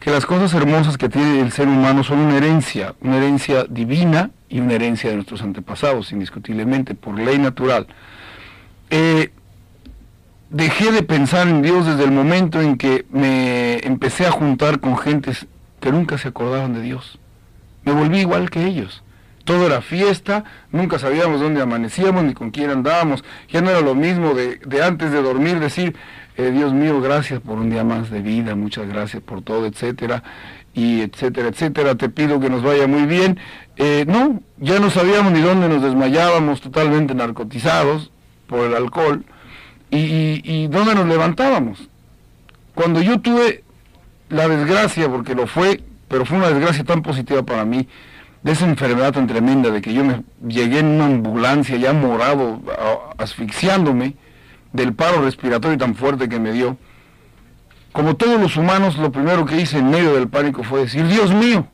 que 0.00 0.10
las 0.10 0.26
cosas 0.26 0.54
hermosas 0.54 0.96
que 0.96 1.08
tiene 1.08 1.40
el 1.40 1.52
ser 1.52 1.68
humano 1.68 2.04
son 2.04 2.18
una 2.18 2.36
herencia, 2.36 2.94
una 3.00 3.16
herencia 3.18 3.64
divina 3.64 4.30
y 4.48 4.60
una 4.60 4.74
herencia 4.74 5.10
de 5.10 5.16
nuestros 5.16 5.42
antepasados, 5.42 6.12
indiscutiblemente, 6.12 6.94
por 6.94 7.18
ley 7.18 7.38
natural. 7.38 7.86
Eh, 8.90 9.32
dejé 10.50 10.92
de 10.92 11.02
pensar 11.02 11.48
en 11.48 11.62
Dios 11.62 11.86
desde 11.86 12.04
el 12.04 12.12
momento 12.12 12.60
en 12.60 12.76
que 12.76 13.04
me 13.10 13.78
empecé 13.86 14.26
a 14.26 14.30
juntar 14.30 14.80
con 14.80 14.96
gentes 14.96 15.46
que 15.80 15.90
nunca 15.90 16.16
se 16.16 16.28
acordaban 16.28 16.74
de 16.74 16.82
Dios. 16.82 17.18
Me 17.84 17.92
volví 17.92 18.20
igual 18.20 18.50
que 18.50 18.64
ellos 18.64 19.02
todo 19.44 19.66
era 19.66 19.82
fiesta, 19.82 20.44
nunca 20.72 20.98
sabíamos 20.98 21.40
dónde 21.40 21.60
amanecíamos 21.60 22.24
ni 22.24 22.34
con 22.34 22.50
quién 22.50 22.70
andábamos. 22.70 23.24
Ya 23.48 23.60
no 23.60 23.70
era 23.70 23.80
lo 23.80 23.94
mismo 23.94 24.34
de, 24.34 24.58
antes 24.82 25.10
de 25.12 25.22
dormir 25.22 25.60
decir, 25.60 25.94
eh, 26.36 26.50
Dios 26.50 26.72
mío, 26.72 27.00
gracias 27.00 27.40
por 27.40 27.58
un 27.58 27.70
día 27.70 27.84
más 27.84 28.10
de 28.10 28.20
vida, 28.20 28.54
muchas 28.54 28.88
gracias 28.88 29.22
por 29.22 29.42
todo, 29.42 29.66
etcétera, 29.66 30.22
y 30.72 31.02
etcétera, 31.02 31.48
etcétera, 31.48 31.94
te 31.94 32.08
pido 32.08 32.40
que 32.40 32.50
nos 32.50 32.62
vaya 32.62 32.86
muy 32.86 33.06
bien. 33.06 33.38
Eh, 33.76 34.04
no, 34.08 34.40
ya 34.58 34.80
no 34.80 34.90
sabíamos 34.90 35.32
ni 35.32 35.40
dónde 35.40 35.68
nos 35.68 35.82
desmayábamos, 35.82 36.60
totalmente 36.60 37.14
narcotizados 37.14 38.10
por 38.48 38.66
el 38.66 38.74
alcohol, 38.74 39.24
y, 39.90 40.40
y 40.42 40.66
dónde 40.68 40.94
nos 40.94 41.06
levantábamos. 41.06 41.88
Cuando 42.74 43.00
yo 43.00 43.20
tuve 43.20 43.62
la 44.28 44.48
desgracia, 44.48 45.08
porque 45.08 45.34
lo 45.36 45.46
fue, 45.46 45.80
pero 46.08 46.24
fue 46.24 46.38
una 46.38 46.48
desgracia 46.48 46.82
tan 46.82 47.02
positiva 47.02 47.44
para 47.44 47.64
mí, 47.64 47.86
de 48.44 48.52
esa 48.52 48.66
enfermedad 48.66 49.14
tan 49.14 49.26
tremenda, 49.26 49.70
de 49.70 49.80
que 49.80 49.94
yo 49.94 50.04
me 50.04 50.22
llegué 50.46 50.80
en 50.80 50.86
una 50.86 51.06
ambulancia 51.06 51.78
ya 51.78 51.94
morado, 51.94 52.60
asfixiándome, 53.16 54.14
del 54.70 54.92
paro 54.92 55.22
respiratorio 55.22 55.78
tan 55.78 55.94
fuerte 55.94 56.28
que 56.28 56.38
me 56.38 56.52
dio. 56.52 56.76
Como 57.92 58.16
todos 58.16 58.38
los 58.38 58.56
humanos, 58.58 58.98
lo 58.98 59.10
primero 59.10 59.46
que 59.46 59.58
hice 59.58 59.78
en 59.78 59.88
medio 59.88 60.14
del 60.14 60.28
pánico 60.28 60.62
fue 60.62 60.80
decir, 60.80 61.06
Dios 61.06 61.32
mío, 61.32 61.66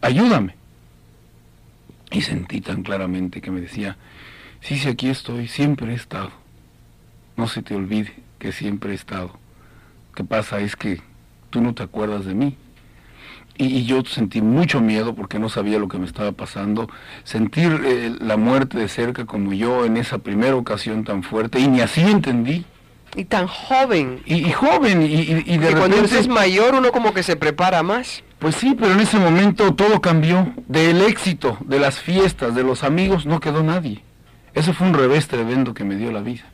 ayúdame. 0.00 0.56
Y 2.10 2.22
sentí 2.22 2.62
tan 2.62 2.82
claramente 2.82 3.42
que 3.42 3.50
me 3.50 3.60
decía, 3.60 3.98
sí, 4.62 4.78
sí, 4.78 4.88
aquí 4.88 5.10
estoy, 5.10 5.48
siempre 5.48 5.92
he 5.92 5.96
estado. 5.96 6.30
No 7.36 7.46
se 7.46 7.60
te 7.60 7.74
olvide 7.74 8.14
que 8.38 8.52
siempre 8.52 8.92
he 8.92 8.94
estado. 8.94 9.38
Que 10.14 10.24
pasa 10.24 10.60
es 10.60 10.76
que 10.76 11.02
tú 11.50 11.60
no 11.60 11.74
te 11.74 11.82
acuerdas 11.82 12.24
de 12.24 12.34
mí 12.34 12.56
y, 13.58 13.84
yo 13.84 14.02
sentí 14.04 14.40
mucho 14.40 14.80
miedo 14.80 15.14
porque 15.14 15.38
no 15.38 15.48
sabía 15.48 15.78
lo 15.78 15.88
que 15.88 15.98
me 15.98 16.06
estaba 16.06 16.32
pasando. 16.32 16.88
Sentir 17.24 17.80
eh, 17.84 18.14
la 18.20 18.36
muerte 18.36 18.78
de 18.78 18.88
cerca 18.88 19.26
como 19.26 19.52
yo 19.52 19.84
en 19.84 19.96
esa 19.96 20.18
primera 20.18 20.56
ocasión 20.56 21.04
tan 21.04 21.22
fuerte, 21.22 21.60
y 21.60 21.68
ni 21.68 21.80
así 21.80 22.00
entendí. 22.02 22.64
Y 23.16 23.24
tan 23.24 23.46
joven. 23.46 24.22
Y, 24.26 24.50
joven, 24.52 25.02
y, 25.02 25.24
de 25.24 25.42
repente... 25.42 25.74
cuando 25.74 25.96
es 25.96 26.28
mayor 26.28 26.74
uno 26.74 26.92
como 26.92 27.12
que 27.12 27.22
se 27.22 27.36
prepara 27.36 27.82
más. 27.82 28.22
Pues 28.38 28.54
sí, 28.54 28.76
pero 28.78 28.92
en 28.92 29.00
ese 29.00 29.18
momento 29.18 29.74
todo 29.74 30.00
cambió. 30.00 30.52
Del 30.68 31.02
éxito, 31.02 31.58
de 31.64 31.80
las 31.80 31.98
fiestas, 31.98 32.54
de 32.54 32.62
los 32.62 32.84
amigos, 32.84 33.26
no 33.26 33.40
quedó 33.40 33.62
nadie. 33.62 34.02
Eso 34.54 34.72
fue 34.72 34.86
un 34.86 34.94
revés 34.94 35.26
tremendo 35.26 35.74
que 35.74 35.84
me 35.84 35.96
dio 35.96 36.12
la 36.12 36.20
vida. 36.20 36.44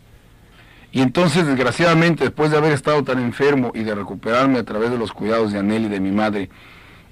Y 0.92 1.02
entonces, 1.02 1.44
desgraciadamente, 1.44 2.22
después 2.22 2.52
de 2.52 2.56
haber 2.56 2.72
estado 2.72 3.02
tan 3.02 3.18
enfermo 3.18 3.72
y 3.74 3.82
de 3.82 3.94
recuperarme 3.96 4.60
a 4.60 4.64
través 4.64 4.90
de 4.90 4.98
los 4.98 5.12
cuidados 5.12 5.52
de 5.52 5.58
Anel 5.58 5.86
y 5.86 5.88
de 5.88 5.98
mi 5.98 6.12
madre, 6.12 6.50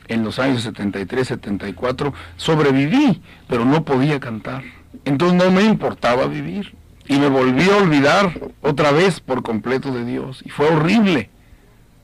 en 0.08 0.24
los 0.24 0.38
años 0.38 0.62
73, 0.62 1.28
74, 1.28 2.12
sobreviví, 2.36 3.22
pero 3.48 3.64
no 3.64 3.84
podía 3.84 4.20
cantar. 4.20 4.62
Entonces 5.04 5.36
no 5.42 5.50
me 5.50 5.62
importaba 5.62 6.26
vivir. 6.26 6.74
Y 7.08 7.18
me 7.18 7.28
volví 7.28 7.68
a 7.68 7.76
olvidar 7.76 8.32
otra 8.60 8.92
vez 8.92 9.20
por 9.20 9.42
completo 9.42 9.92
de 9.92 10.04
Dios. 10.04 10.42
Y 10.44 10.50
fue 10.50 10.68
horrible. 10.68 11.30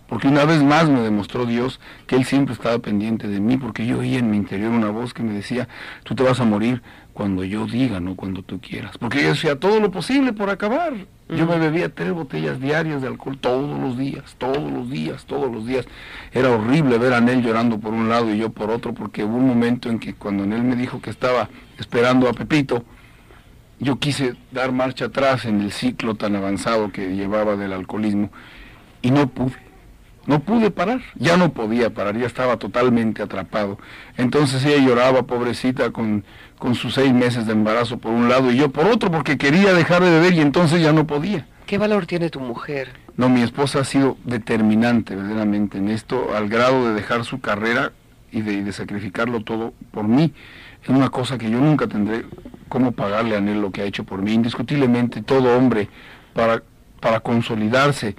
Porque 0.08 0.26
una 0.26 0.46
vez 0.46 0.62
más 0.62 0.88
me 0.88 1.00
demostró 1.00 1.44
Dios 1.44 1.80
que 2.06 2.16
Él 2.16 2.24
siempre 2.24 2.54
estaba 2.54 2.78
pendiente 2.78 3.28
de 3.28 3.40
mí, 3.40 3.58
porque 3.58 3.86
yo 3.86 3.98
oía 3.98 4.18
en 4.18 4.30
mi 4.30 4.38
interior 4.38 4.72
una 4.72 4.90
voz 4.90 5.12
que 5.12 5.22
me 5.22 5.34
decía, 5.34 5.68
tú 6.02 6.14
te 6.14 6.22
vas 6.22 6.40
a 6.40 6.44
morir 6.44 6.82
cuando 7.12 7.44
yo 7.44 7.66
diga, 7.66 8.00
no 8.00 8.16
cuando 8.16 8.42
tú 8.42 8.58
quieras. 8.60 8.96
Porque 8.96 9.22
yo 9.22 9.32
hacía 9.32 9.58
todo 9.58 9.80
lo 9.80 9.90
posible 9.90 10.32
por 10.32 10.48
acabar. 10.48 10.94
Yo 11.28 11.46
me 11.46 11.58
bebía 11.58 11.94
tres 11.94 12.12
botellas 12.12 12.58
diarias 12.58 13.02
de 13.02 13.08
alcohol 13.08 13.36
todos 13.38 13.78
los 13.78 13.98
días, 13.98 14.36
todos 14.38 14.72
los 14.72 14.88
días, 14.88 15.26
todos 15.26 15.52
los 15.52 15.66
días. 15.66 15.86
Era 16.32 16.50
horrible 16.50 16.96
ver 16.96 17.12
a 17.12 17.20
Nel 17.20 17.42
llorando 17.42 17.78
por 17.78 17.92
un 17.92 18.08
lado 18.08 18.32
y 18.32 18.38
yo 18.38 18.48
por 18.48 18.70
otro, 18.70 18.94
porque 18.94 19.24
hubo 19.24 19.36
un 19.36 19.46
momento 19.46 19.90
en 19.90 19.98
que 19.98 20.14
cuando 20.14 20.46
Nel 20.46 20.62
me 20.62 20.74
dijo 20.74 21.02
que 21.02 21.10
estaba 21.10 21.50
esperando 21.76 22.30
a 22.30 22.32
Pepito, 22.32 22.82
yo 23.78 23.98
quise 23.98 24.36
dar 24.52 24.72
marcha 24.72 25.06
atrás 25.06 25.44
en 25.44 25.60
el 25.60 25.72
ciclo 25.72 26.14
tan 26.14 26.34
avanzado 26.34 26.92
que 26.92 27.14
llevaba 27.14 27.56
del 27.56 27.74
alcoholismo 27.74 28.30
y 29.02 29.10
no 29.10 29.28
pude. 29.28 29.67
No 30.28 30.40
pude 30.40 30.70
parar, 30.70 31.00
ya 31.14 31.38
no 31.38 31.54
podía 31.54 31.88
parar, 31.88 32.14
ya 32.18 32.26
estaba 32.26 32.58
totalmente 32.58 33.22
atrapado. 33.22 33.78
Entonces 34.18 34.62
ella 34.66 34.76
lloraba, 34.86 35.22
pobrecita, 35.22 35.90
con, 35.90 36.22
con 36.58 36.74
sus 36.74 36.92
seis 36.92 37.14
meses 37.14 37.46
de 37.46 37.52
embarazo 37.54 37.96
por 37.96 38.12
un 38.12 38.28
lado 38.28 38.52
y 38.52 38.56
yo 38.58 38.70
por 38.70 38.86
otro, 38.86 39.10
porque 39.10 39.38
quería 39.38 39.72
dejar 39.72 40.02
de 40.02 40.10
beber 40.10 40.34
y 40.34 40.40
entonces 40.40 40.82
ya 40.82 40.92
no 40.92 41.06
podía. 41.06 41.46
¿Qué 41.66 41.78
valor 41.78 42.04
tiene 42.04 42.28
tu 42.28 42.40
mujer? 42.40 42.90
No, 43.16 43.30
mi 43.30 43.40
esposa 43.40 43.80
ha 43.80 43.84
sido 43.84 44.18
determinante 44.24 45.16
verdaderamente 45.16 45.78
en 45.78 45.88
esto, 45.88 46.36
al 46.36 46.50
grado 46.50 46.88
de 46.88 46.92
dejar 46.92 47.24
su 47.24 47.40
carrera 47.40 47.92
y 48.30 48.42
de, 48.42 48.62
de 48.62 48.72
sacrificarlo 48.74 49.42
todo 49.42 49.72
por 49.92 50.06
mí. 50.06 50.34
Es 50.82 50.90
una 50.90 51.08
cosa 51.08 51.38
que 51.38 51.50
yo 51.50 51.58
nunca 51.58 51.86
tendré 51.86 52.26
cómo 52.68 52.92
pagarle 52.92 53.34
a 53.34 53.38
él 53.38 53.62
lo 53.62 53.70
que 53.70 53.80
ha 53.80 53.84
hecho 53.86 54.04
por 54.04 54.20
mí. 54.20 54.34
Indiscutiblemente 54.34 55.22
todo 55.22 55.56
hombre, 55.56 55.88
para, 56.34 56.62
para 57.00 57.20
consolidarse, 57.20 58.14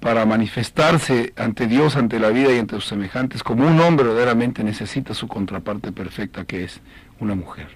para 0.00 0.26
manifestarse 0.26 1.32
ante 1.36 1.66
Dios, 1.66 1.96
ante 1.96 2.18
la 2.18 2.28
vida 2.28 2.52
y 2.52 2.58
ante 2.58 2.76
sus 2.76 2.86
semejantes, 2.86 3.42
como 3.42 3.66
un 3.66 3.80
hombre 3.80 4.06
verdaderamente 4.06 4.62
necesita 4.62 5.14
su 5.14 5.28
contraparte 5.28 5.92
perfecta, 5.92 6.44
que 6.44 6.64
es 6.64 6.80
una 7.20 7.34
mujer. 7.34 7.68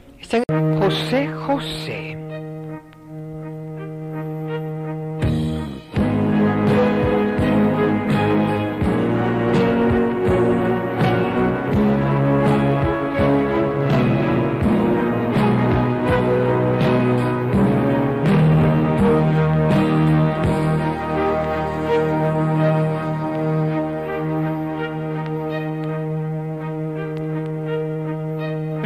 José 0.79 1.29
José. 1.33 2.30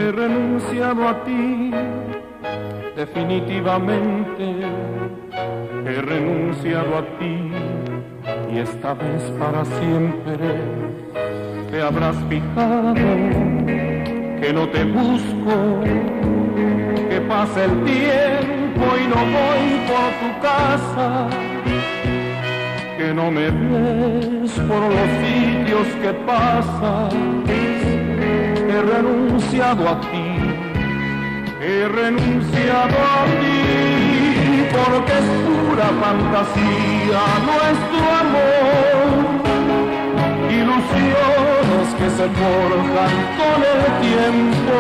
He 0.04 0.12
renunciado 0.12 1.08
a 1.08 1.24
ti, 1.24 1.70
definitivamente. 2.94 4.44
He 5.86 6.02
renunciado 6.02 6.98
a 6.98 7.02
ti 7.18 7.50
y 8.52 8.58
esta 8.58 8.92
vez 8.92 9.22
para 9.38 9.64
siempre. 9.64 10.36
Te 11.70 11.80
habrás 11.80 12.16
fijado 12.28 12.94
que 12.94 14.52
no 14.52 14.68
te 14.68 14.84
busco, 14.84 15.80
que 17.08 17.20
pasa 17.22 17.64
el 17.64 17.84
tiempo 17.84 18.84
y 19.02 19.06
no 19.08 19.20
voy 19.38 19.66
por 19.88 20.10
tu 20.20 20.30
casa, 20.42 21.28
que 22.98 23.14
no 23.14 23.30
me 23.30 23.50
ves 23.50 24.52
por 24.68 24.82
los 24.96 25.08
sitios 25.22 25.86
que 26.02 26.12
pasas 26.26 27.14
renunciado 28.84 29.88
a 29.88 30.00
ti, 30.00 30.28
he 31.60 31.88
renunciado 31.88 32.96
a 33.16 33.24
ti, 33.40 34.66
porque 34.72 35.12
es 35.12 35.28
pura 35.46 35.88
fantasía 36.02 37.22
nuestro 37.48 38.04
amor, 38.24 39.06
ilusiones 40.50 41.86
que 41.98 42.08
se 42.10 42.26
forjan 42.40 43.14
con 43.38 43.58
el 43.72 43.82
tiempo, 44.08 44.76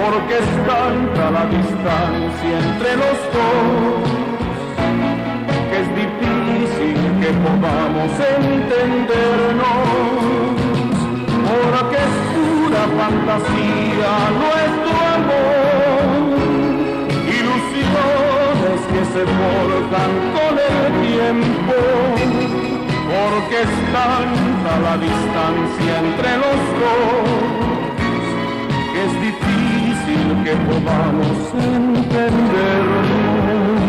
porque 0.00 0.34
es 0.38 0.48
tanta 0.66 1.24
la 1.30 1.44
distancia 1.46 2.54
entre 2.68 2.90
los 3.02 3.18
dos, 3.36 4.04
que 5.70 5.76
es 5.82 5.88
difícil 6.02 6.98
que 7.20 7.30
podamos 7.44 8.12
entendernos 8.38 10.26
porque 11.46 11.96
es 11.96 12.35
fantasía 12.96 14.12
nuestro 14.40 14.94
amor, 15.16 16.16
ilusiones 17.38 18.80
que 18.92 19.02
se 19.12 19.22
forjan 19.38 20.12
con 20.36 20.54
el 20.70 20.82
tiempo, 21.06 21.76
porque 23.10 23.56
es 23.62 23.72
tanta 23.92 24.72
la 24.86 24.94
distancia 24.96 25.92
entre 26.06 26.30
los 26.42 26.60
dos, 26.80 27.28
que 28.92 29.00
es 29.06 29.12
difícil 29.28 30.24
que 30.44 30.54
podamos 30.68 31.36
entendernos. 31.54 33.85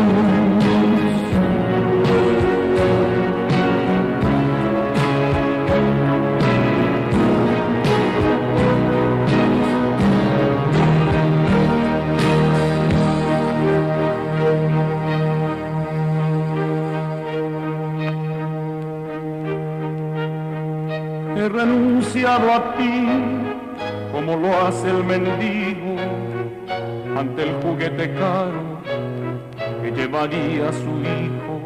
Renunciado 22.17 22.53
a 22.53 22.75
ti 22.75 23.05
como 24.11 24.35
lo 24.37 24.65
hace 24.65 24.89
el 24.89 25.03
mendigo 25.03 25.95
ante 27.15 27.43
el 27.43 27.53
juguete 27.61 28.13
caro 28.15 28.81
que 29.81 29.91
llevaría 29.91 30.69
a 30.69 30.73
su 30.73 31.01
hijo 31.01 31.61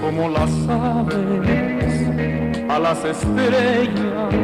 como 0.00 0.28
las 0.30 0.50
aves 0.68 2.08
a 2.68 2.78
las 2.78 3.04
estrellas 3.04 4.34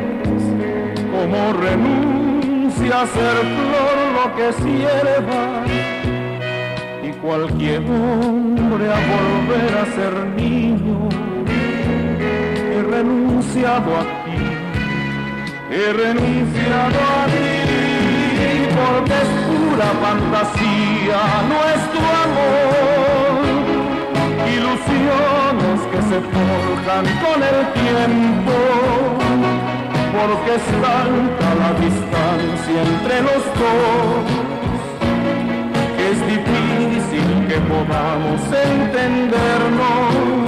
como 1.10 1.52
renuncia 1.54 3.02
a 3.02 3.06
ser 3.06 3.36
flor 3.56 3.96
lo 4.14 4.36
que 4.36 4.52
sierva 4.52 5.64
y 7.02 7.10
cualquier 7.20 7.82
hombre 7.90 8.86
a 8.86 8.98
volver 9.14 9.78
a 9.78 9.86
ser 9.96 10.14
niño 10.36 11.08
he 12.72 12.82
renunciado 12.82 13.96
a 13.96 14.02
ti, 14.02 14.15
he 15.76 15.92
renunciado 15.92 16.98
a 16.98 17.26
ti, 17.26 17.52
porque 18.78 19.16
es 19.24 19.30
pura 19.46 19.88
fantasía 20.04 21.20
nuestro 21.52 22.04
amor, 22.24 23.44
ilusiones 24.56 25.78
que 25.92 26.00
se 26.08 26.18
forjan 26.32 27.06
con 27.24 27.38
el 27.50 27.58
tiempo, 27.82 28.56
porque 30.16 30.50
es 30.58 30.66
tanta 30.84 31.48
la 31.62 31.70
distancia 31.84 32.78
entre 32.92 33.16
los 33.28 33.42
dos, 33.60 34.24
que 35.96 36.04
es 36.12 36.18
difícil 36.26 37.28
que 37.48 37.58
podamos 37.68 38.40
entendernos 38.70 40.46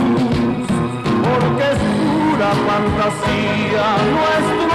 porque 1.28 1.64
es 1.72 1.80
pura 1.98 2.50
fantasía 2.68 3.84
nuestro 4.16 4.67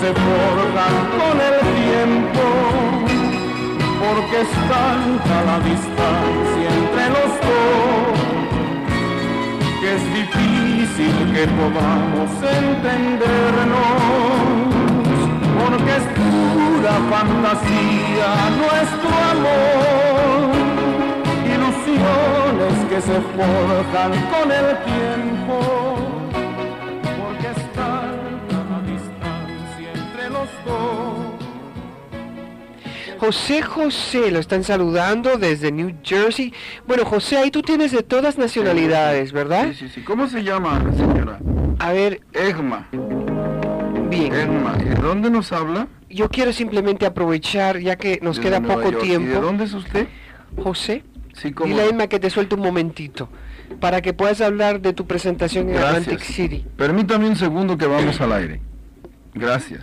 se 0.00 0.12
forjan 0.24 0.94
con 1.18 1.36
el 1.40 1.56
tiempo, 1.82 2.44
porque 4.00 4.36
es 4.42 4.50
tanta 4.72 5.36
la 5.48 5.58
distancia 5.60 6.68
entre 6.80 7.04
los 7.16 7.30
dos, 7.46 8.16
que 9.80 9.88
es 9.96 10.02
difícil 10.20 11.14
que 11.32 11.44
podamos 11.58 12.30
entendernos, 12.60 14.00
porque 15.60 15.92
es 16.00 16.04
pura 16.18 16.94
fantasía 17.10 18.28
nuestro 18.62 19.12
amor 19.32 20.52
ilusiones 21.54 22.74
que 22.88 23.00
se 23.00 23.20
forjan 23.36 24.12
con 24.32 24.50
el 24.50 24.68
tiempo, 24.84 26.11
José 33.18 33.62
José, 33.62 34.32
lo 34.32 34.40
están 34.40 34.64
saludando 34.64 35.36
desde 35.38 35.70
New 35.70 35.94
Jersey. 36.02 36.52
Bueno, 36.88 37.04
José, 37.04 37.36
ahí 37.36 37.50
tú 37.52 37.62
tienes 37.62 37.92
de 37.92 38.02
todas 38.02 38.36
nacionalidades, 38.36 39.30
¿verdad? 39.32 39.68
Sí, 39.70 39.74
sí, 39.86 39.88
sí. 39.90 40.00
¿Cómo 40.02 40.26
se 40.28 40.42
llama, 40.42 40.82
señora? 40.96 41.38
A 41.78 41.92
ver, 41.92 42.20
Egma. 42.32 42.88
bien. 44.10 44.34
Egma. 44.34 44.76
¿Y 44.80 44.84
de 44.88 44.94
dónde 44.96 45.30
nos 45.30 45.52
habla? 45.52 45.86
Yo 46.10 46.28
quiero 46.30 46.52
simplemente 46.52 47.06
aprovechar, 47.06 47.78
ya 47.78 47.94
que 47.96 48.18
nos 48.22 48.36
Desde 48.38 48.48
queda 48.50 48.58
Nueva 48.60 48.74
poco 48.74 48.90
York. 48.90 49.04
¿Y 49.04 49.08
de 49.10 49.18
tiempo. 49.18 49.40
dónde 49.40 49.64
es 49.64 49.74
usted? 49.74 50.08
José, 50.60 51.04
Sí, 51.34 51.52
como. 51.52 51.68
dile 51.68 52.02
a 52.02 52.06
que 52.08 52.18
te 52.18 52.28
suelte 52.28 52.56
un 52.56 52.60
momentito, 52.62 53.28
para 53.80 54.02
que 54.02 54.12
puedas 54.12 54.40
hablar 54.40 54.80
de 54.80 54.92
tu 54.94 55.06
presentación 55.06 55.70
en 55.70 55.76
Atlantic 55.76 56.18
City. 56.20 56.66
Permítame 56.76 57.28
un 57.28 57.36
segundo 57.36 57.78
que 57.78 57.86
vamos 57.86 58.20
al 58.20 58.32
aire. 58.32 58.60
Gracias. 59.32 59.80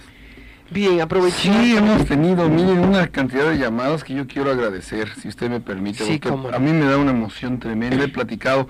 Bien, 0.72 1.02
aprovechar. 1.02 1.40
Sí, 1.64 1.76
hemos 1.76 2.06
tenido, 2.06 2.48
miren, 2.48 2.80
una 2.80 3.08
cantidad 3.08 3.50
de 3.50 3.58
llamadas 3.58 4.04
que 4.04 4.14
yo 4.14 4.28
quiero 4.28 4.52
agradecer, 4.52 5.10
si 5.16 5.28
usted 5.28 5.50
me 5.50 5.60
permite, 5.60 6.04
Sí, 6.06 6.20
cómo 6.20 6.50
no. 6.50 6.56
a 6.56 6.60
mí 6.60 6.72
me 6.74 6.86
da 6.86 6.98
una 6.98 7.10
emoción 7.12 7.60
tremenda. 7.60 8.04
He 8.04 8.08
platicado 8.08 8.70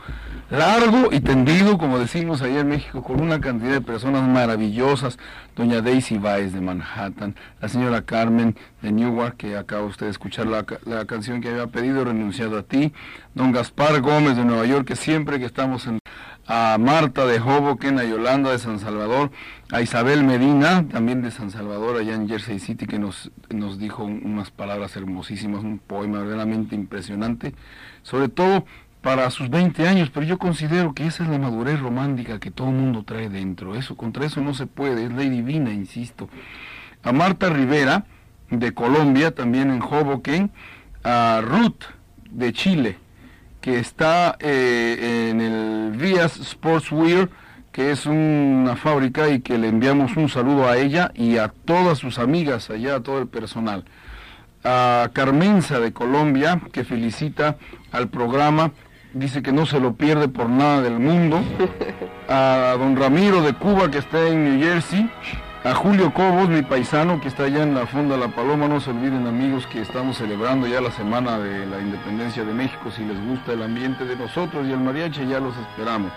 largo 0.49 1.09
y 1.11 1.19
tendido, 1.19 1.77
como 1.77 1.99
decimos 1.99 2.41
allá 2.41 2.61
en 2.61 2.69
México, 2.69 3.03
con 3.03 3.19
una 3.21 3.41
cantidad 3.41 3.71
de 3.73 3.81
personas 3.81 4.23
maravillosas. 4.27 5.19
Doña 5.57 5.81
Daisy 5.81 6.17
Baez 6.17 6.53
de 6.53 6.61
Manhattan, 6.61 7.35
la 7.59 7.67
señora 7.67 8.01
Carmen 8.03 8.55
de 8.81 8.93
Newark, 8.93 9.35
que 9.35 9.57
acaba 9.57 9.83
usted 9.83 10.05
de 10.05 10.11
escuchar 10.13 10.47
la, 10.47 10.65
la 10.85 11.03
canción 11.03 11.41
que 11.41 11.49
había 11.49 11.67
pedido, 11.67 12.05
Renunciado 12.05 12.57
a 12.57 12.63
ti. 12.63 12.93
Don 13.35 13.51
Gaspar 13.51 13.99
Gómez 13.99 14.37
de 14.37 14.45
Nueva 14.45 14.65
York, 14.65 14.87
que 14.87 14.95
siempre 14.95 15.37
que 15.37 15.45
estamos 15.45 15.85
en 15.85 15.99
a 16.51 16.79
Marta 16.79 17.27
de 17.27 17.39
Hoboken, 17.39 17.99
a 17.99 18.03
Yolanda 18.03 18.51
de 18.51 18.57
San 18.57 18.79
Salvador, 18.79 19.29
a 19.71 19.81
Isabel 19.81 20.23
Medina, 20.23 20.83
también 20.87 21.21
de 21.21 21.29
San 21.29 21.51
Salvador, 21.51 21.97
allá 21.97 22.15
en 22.15 22.27
Jersey 22.27 22.57
City, 22.57 22.87
que 22.87 22.97
nos, 22.97 23.31
nos 23.51 23.77
dijo 23.77 24.03
unas 24.03 24.49
palabras 24.49 24.95
hermosísimas, 24.95 25.63
un 25.63 25.77
poema 25.77 26.17
verdaderamente 26.17 26.73
impresionante, 26.73 27.53
sobre 28.01 28.29
todo 28.29 28.65
para 29.01 29.29
sus 29.29 29.51
20 29.51 29.87
años, 29.87 30.09
pero 30.11 30.25
yo 30.25 30.39
considero 30.39 30.95
que 30.95 31.05
esa 31.05 31.23
es 31.23 31.29
la 31.29 31.37
madurez 31.37 31.79
romántica 31.79 32.39
que 32.39 32.49
todo 32.49 32.69
el 32.69 32.75
mundo 32.75 33.03
trae 33.03 33.29
dentro. 33.29 33.75
Eso, 33.75 33.95
contra 33.95 34.25
eso 34.25 34.41
no 34.41 34.55
se 34.55 34.65
puede, 34.65 35.05
es 35.05 35.11
ley 35.11 35.29
divina, 35.29 35.71
insisto. 35.71 36.29
A 37.03 37.11
Marta 37.11 37.49
Rivera, 37.49 38.05
de 38.49 38.73
Colombia, 38.73 39.35
también 39.35 39.69
en 39.69 39.83
Hoboken, 39.83 40.49
a 41.03 41.41
Ruth, 41.43 41.83
de 42.31 42.53
Chile, 42.53 42.97
que 43.61 43.79
está 43.79 44.37
eh, 44.39 45.29
en 45.31 45.41
el 45.41 45.91
Vías 45.97 46.33
Sportswear, 46.33 47.29
que 47.71 47.91
es 47.91 48.05
una 48.05 48.75
fábrica 48.75 49.29
y 49.29 49.41
que 49.41 49.57
le 49.57 49.67
enviamos 49.67 50.17
un 50.17 50.29
saludo 50.29 50.67
a 50.67 50.77
ella 50.77 51.11
y 51.13 51.37
a 51.37 51.49
todas 51.49 51.97
sus 51.97 52.19
amigas 52.19 52.69
allá, 52.69 52.95
a 52.95 52.99
todo 53.01 53.19
el 53.19 53.27
personal. 53.27 53.85
A 54.63 55.09
Carmenza 55.13 55.79
de 55.79 55.93
Colombia, 55.93 56.61
que 56.71 56.83
felicita 56.83 57.57
al 57.91 58.09
programa, 58.09 58.71
dice 59.13 59.41
que 59.41 59.51
no 59.51 59.65
se 59.65 59.79
lo 59.79 59.93
pierde 59.93 60.27
por 60.27 60.49
nada 60.49 60.81
del 60.81 60.99
mundo. 60.99 61.41
A 62.27 62.75
don 62.77 62.95
Ramiro 62.95 63.41
de 63.41 63.53
Cuba, 63.53 63.89
que 63.89 63.97
está 63.97 64.27
en 64.27 64.43
New 64.43 64.63
Jersey 64.63 65.09
a 65.63 65.75
Julio 65.75 66.13
Cobos, 66.13 66.47
mi 66.47 66.61
paisano 66.61 67.19
que 67.19 67.27
está 67.27 67.43
allá 67.43 67.63
en 67.63 67.75
la 67.75 67.85
Fonda 67.85 68.15
La 68.15 68.29
Paloma, 68.29 68.67
no 68.67 68.79
se 68.79 68.91
olviden 68.91 69.27
amigos 69.27 69.67
que 69.67 69.81
estamos 69.81 70.17
celebrando 70.17 70.67
ya 70.67 70.79
la 70.79 70.91
semana 70.91 71.37
de 71.37 71.65
la 71.65 71.81
independencia 71.81 72.45
de 72.45 72.53
México, 72.53 72.89
si 72.91 73.03
les 73.03 73.19
gusta 73.27 73.51
el 73.51 73.63
ambiente 73.63 74.05
de 74.05 74.15
nosotros 74.15 74.65
y 74.65 74.71
el 74.71 74.79
mariachi 74.79 75.27
ya 75.27 75.39
los 75.39 75.57
esperamos. 75.57 76.11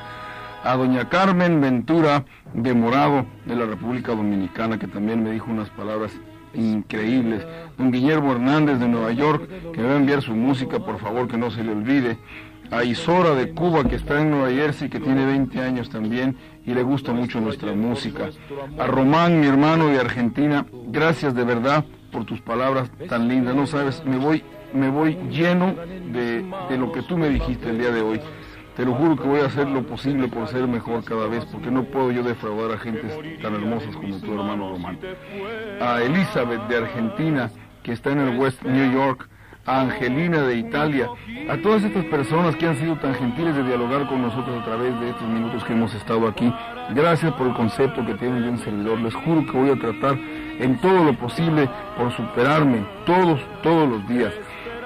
A 0.62 0.76
doña 0.76 1.08
Carmen 1.08 1.60
Ventura 1.60 2.24
de 2.54 2.72
Morado 2.72 3.26
de 3.44 3.56
la 3.56 3.66
República 3.66 4.14
Dominicana 4.14 4.78
que 4.78 4.86
también 4.86 5.24
me 5.24 5.32
dijo 5.32 5.50
unas 5.50 5.70
palabras 5.70 6.12
increíbles. 6.54 7.44
Don 7.76 7.90
Guillermo 7.90 8.32
Hernández 8.32 8.78
de 8.78 8.86
Nueva 8.86 9.10
York 9.10 9.48
que 9.72 9.80
me 9.80 9.88
va 9.88 9.94
a 9.94 9.96
enviar 9.96 10.22
su 10.22 10.36
música, 10.36 10.78
por 10.78 11.00
favor 11.00 11.26
que 11.26 11.36
no 11.36 11.50
se 11.50 11.64
le 11.64 11.72
olvide 11.72 12.16
a 12.70 12.84
Isora 12.84 13.34
de 13.34 13.50
Cuba, 13.50 13.84
que 13.84 13.96
está 13.96 14.20
en 14.20 14.30
Nueva 14.30 14.50
Jersey, 14.50 14.88
que 14.88 14.98
tiene 15.00 15.26
20 15.26 15.60
años 15.60 15.90
también 15.90 16.36
y 16.64 16.74
le 16.74 16.82
gusta 16.82 17.12
mucho 17.12 17.40
nuestra 17.40 17.72
música. 17.72 18.30
A 18.78 18.86
Román, 18.86 19.40
mi 19.40 19.46
hermano 19.46 19.88
de 19.88 19.98
Argentina, 19.98 20.66
gracias 20.88 21.34
de 21.34 21.44
verdad 21.44 21.84
por 22.10 22.24
tus 22.24 22.40
palabras 22.40 22.90
tan 23.08 23.28
lindas. 23.28 23.54
No 23.54 23.66
sabes, 23.66 24.04
me 24.04 24.18
voy, 24.18 24.44
me 24.72 24.88
voy 24.88 25.18
lleno 25.30 25.74
de, 26.12 26.44
de 26.68 26.78
lo 26.78 26.92
que 26.92 27.02
tú 27.02 27.16
me 27.16 27.28
dijiste 27.28 27.70
el 27.70 27.78
día 27.78 27.90
de 27.90 28.02
hoy. 28.02 28.20
Te 28.76 28.86
lo 28.86 28.94
juro 28.94 29.16
que 29.16 29.28
voy 29.28 29.40
a 29.40 29.46
hacer 29.46 29.68
lo 29.68 29.82
posible 29.82 30.28
por 30.28 30.48
ser 30.48 30.66
mejor 30.66 31.04
cada 31.04 31.26
vez, 31.26 31.44
porque 31.44 31.70
no 31.70 31.84
puedo 31.84 32.10
yo 32.10 32.22
defraudar 32.22 32.72
a 32.72 32.78
gentes 32.78 33.12
tan 33.42 33.54
hermosas 33.54 33.94
como 33.94 34.18
tu 34.18 34.32
hermano 34.32 34.70
Román. 34.70 34.98
A 35.80 36.00
Elizabeth 36.02 36.66
de 36.68 36.76
Argentina, 36.76 37.50
que 37.82 37.92
está 37.92 38.12
en 38.12 38.20
el 38.20 38.38
West 38.38 38.62
New 38.62 38.92
York, 38.92 39.28
Angelina 39.66 40.42
de 40.42 40.56
Italia, 40.56 41.08
a 41.48 41.56
todas 41.58 41.84
estas 41.84 42.04
personas 42.06 42.56
que 42.56 42.66
han 42.66 42.76
sido 42.76 42.96
tan 42.96 43.14
gentiles 43.14 43.54
de 43.54 43.62
dialogar 43.62 44.08
con 44.08 44.22
nosotros 44.22 44.60
a 44.60 44.64
través 44.64 44.98
de 45.00 45.10
estos 45.10 45.28
minutos 45.28 45.62
que 45.64 45.72
hemos 45.72 45.94
estado 45.94 46.26
aquí. 46.26 46.52
Gracias 46.90 47.32
por 47.34 47.46
el 47.46 47.54
concepto 47.54 48.04
que 48.04 48.14
tiene 48.14 48.40
de 48.40 48.48
un 48.48 48.58
servidor. 48.58 49.00
Les 49.00 49.14
juro 49.14 49.46
que 49.46 49.52
voy 49.52 49.70
a 49.70 49.76
tratar 49.76 50.18
en 50.58 50.80
todo 50.80 51.04
lo 51.04 51.16
posible 51.16 51.68
por 51.96 52.12
superarme 52.12 52.84
todos, 53.06 53.40
todos 53.62 53.88
los 53.88 54.08
días. 54.08 54.32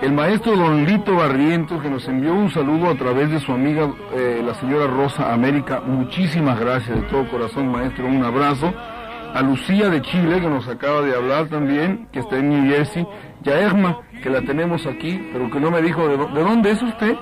El 0.03 0.12
maestro 0.12 0.55
Don 0.55 0.85
Lito 0.85 1.17
Barrientos, 1.17 1.83
que 1.83 1.89
nos 1.89 2.07
envió 2.07 2.35
un 2.35 2.51
saludo 2.51 2.91
a 2.91 2.95
través 2.97 3.31
de 3.31 3.41
su 3.41 3.51
amiga, 3.53 3.91
eh, 4.15 4.43
la 4.45 4.53
señora 4.55 4.87
Rosa 4.87 5.33
América. 5.33 5.81
Muchísimas 5.81 6.61
gracias 6.61 7.01
de 7.01 7.03
todo 7.09 7.27
corazón, 7.31 7.73
maestro. 7.73 8.07
Un 8.07 8.23
abrazo 8.23 8.75
a 9.37 9.42
Lucía 9.42 9.90
de 9.90 10.01
Chile, 10.01 10.40
que 10.40 10.49
nos 10.49 10.66
acaba 10.66 11.03
de 11.03 11.14
hablar 11.14 11.49
también, 11.49 12.09
que 12.11 12.20
está 12.20 12.38
en 12.38 12.49
New 12.49 12.72
Jersey, 12.72 13.07
y 13.44 13.51
a 13.51 13.61
Erma, 13.61 14.01
que 14.22 14.31
la 14.31 14.40
tenemos 14.40 14.87
aquí, 14.87 15.29
pero 15.31 15.51
que 15.51 15.61
no 15.61 15.70
me 15.70 15.83
dijo 15.83 16.09
de, 16.09 16.16
dónde 16.16 16.70
es 16.70 16.83
usted. 16.83 17.14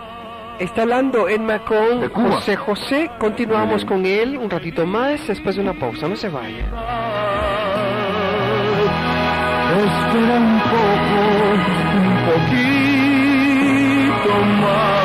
Está 0.61 0.83
hablando 0.83 1.29
en 1.29 1.44
Macón, 1.44 2.09
José 2.11 2.55
José. 2.55 3.11
Continuamos 3.18 3.85
con 3.85 4.07
él 4.07 4.38
un 4.38 4.48
ratito 4.48 4.87
más 4.87 5.27
después 5.27 5.57
de 5.57 5.62
una 5.62 5.72
pausa. 5.72 6.07
No 6.07 6.14
se 6.14 6.29
vaya. 6.29 6.66
Espera 9.77 10.37
un 10.38 10.61
poco, 10.70 11.18
un 11.96 12.14
poquito 14.20 14.35
más. 14.62 15.04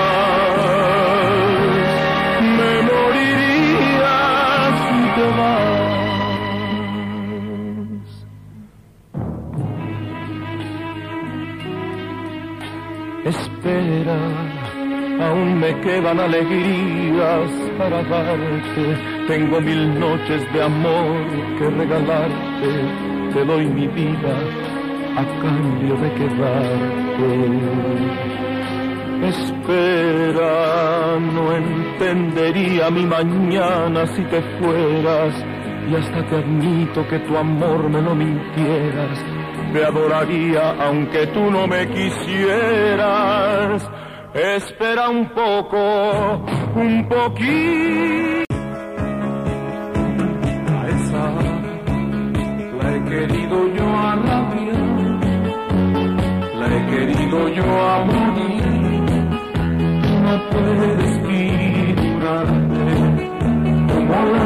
Aún 15.21 15.59
me 15.59 15.79
quedan 15.81 16.19
alegrías 16.19 17.51
para 17.77 18.01
darte. 18.03 18.97
Tengo 19.27 19.59
mil 19.59 19.99
noches 19.99 20.41
de 20.53 20.63
amor 20.63 21.25
que 21.57 21.69
regalarte. 21.69 22.71
Te 23.33 23.45
doy 23.45 23.67
mi 23.67 23.87
vida 23.87 24.35
a 25.17 25.23
cambio 25.41 25.95
de 25.97 26.13
quedarte. 26.13 27.29
Espera, 29.27 31.19
no 31.19 31.53
entendería 31.53 32.89
mi 32.89 33.05
mañana 33.05 34.07
si 34.07 34.23
te 34.23 34.41
fueras. 34.59 35.33
Y 35.91 35.95
hasta 35.95 36.25
te 36.27 36.35
admito 36.37 37.05
que 37.07 37.19
tu 37.19 37.37
amor 37.37 37.89
me 37.89 38.01
lo 38.01 38.15
mintieras 38.15 39.38
te 39.73 39.85
adoraría 39.85 40.71
aunque 40.81 41.27
tú 41.27 41.51
no 41.51 41.67
me 41.67 41.87
quisieras. 41.89 43.87
Espera 44.33 45.09
un 45.09 45.29
poco, 45.29 46.41
un 46.75 47.07
poquito. 47.07 48.45
A 50.67 50.87
esa 50.87 51.31
la 52.81 52.95
he 52.95 53.03
querido 53.05 53.57
yo 53.75 53.87
a 53.87 54.15
la 54.15 54.39
vida, 54.53 54.83
la 56.59 56.65
he 56.75 56.81
querido 56.91 57.39
yo 57.49 57.63
a 57.63 57.65
morir. 58.05 58.63
No 60.23 60.33
puedes 60.51 61.11
figurarte 61.27 62.87
como 63.87 64.17
la 64.31 64.43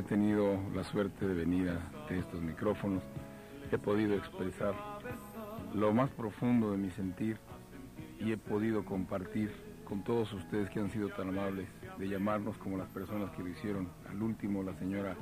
tenido 0.06 0.60
la 0.74 0.84
suerte 0.84 1.28
de 1.28 1.34
venir 1.34 1.70
a 1.70 2.14
estos 2.14 2.42
micrófonos, 2.42 3.02
he 3.72 3.78
podido 3.78 4.16
expresar 4.16 4.74
lo 5.74 5.94
más 5.94 6.10
profundo 6.12 6.72
de 6.72 6.78
mi 6.78 6.92
sentir 6.92 7.38
y 8.20 8.32
he 8.32 8.38
podido 8.38 8.86
compartir 8.86 9.52
con 9.84 10.04
todos 10.04 10.32
ustedes 10.34 10.70
que 10.70 10.80
han 10.80 10.90
sido 10.92 11.10
tan 11.10 11.30
amables 11.30 11.68
de 11.98 12.08
llamarnos 12.08 12.58
como 12.58 12.78
las 12.78 12.88
personas 12.90 13.32
que 13.32 13.44
lo 13.44 13.50
hicieron. 13.50 13.90
Al 14.10 14.22
último, 14.22 14.64
la 14.64 14.74
señora 14.76 15.16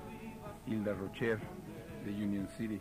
Hilda 0.67 0.93
Rocher 0.93 1.39
de 2.05 2.11
Union 2.11 2.47
City, 2.57 2.79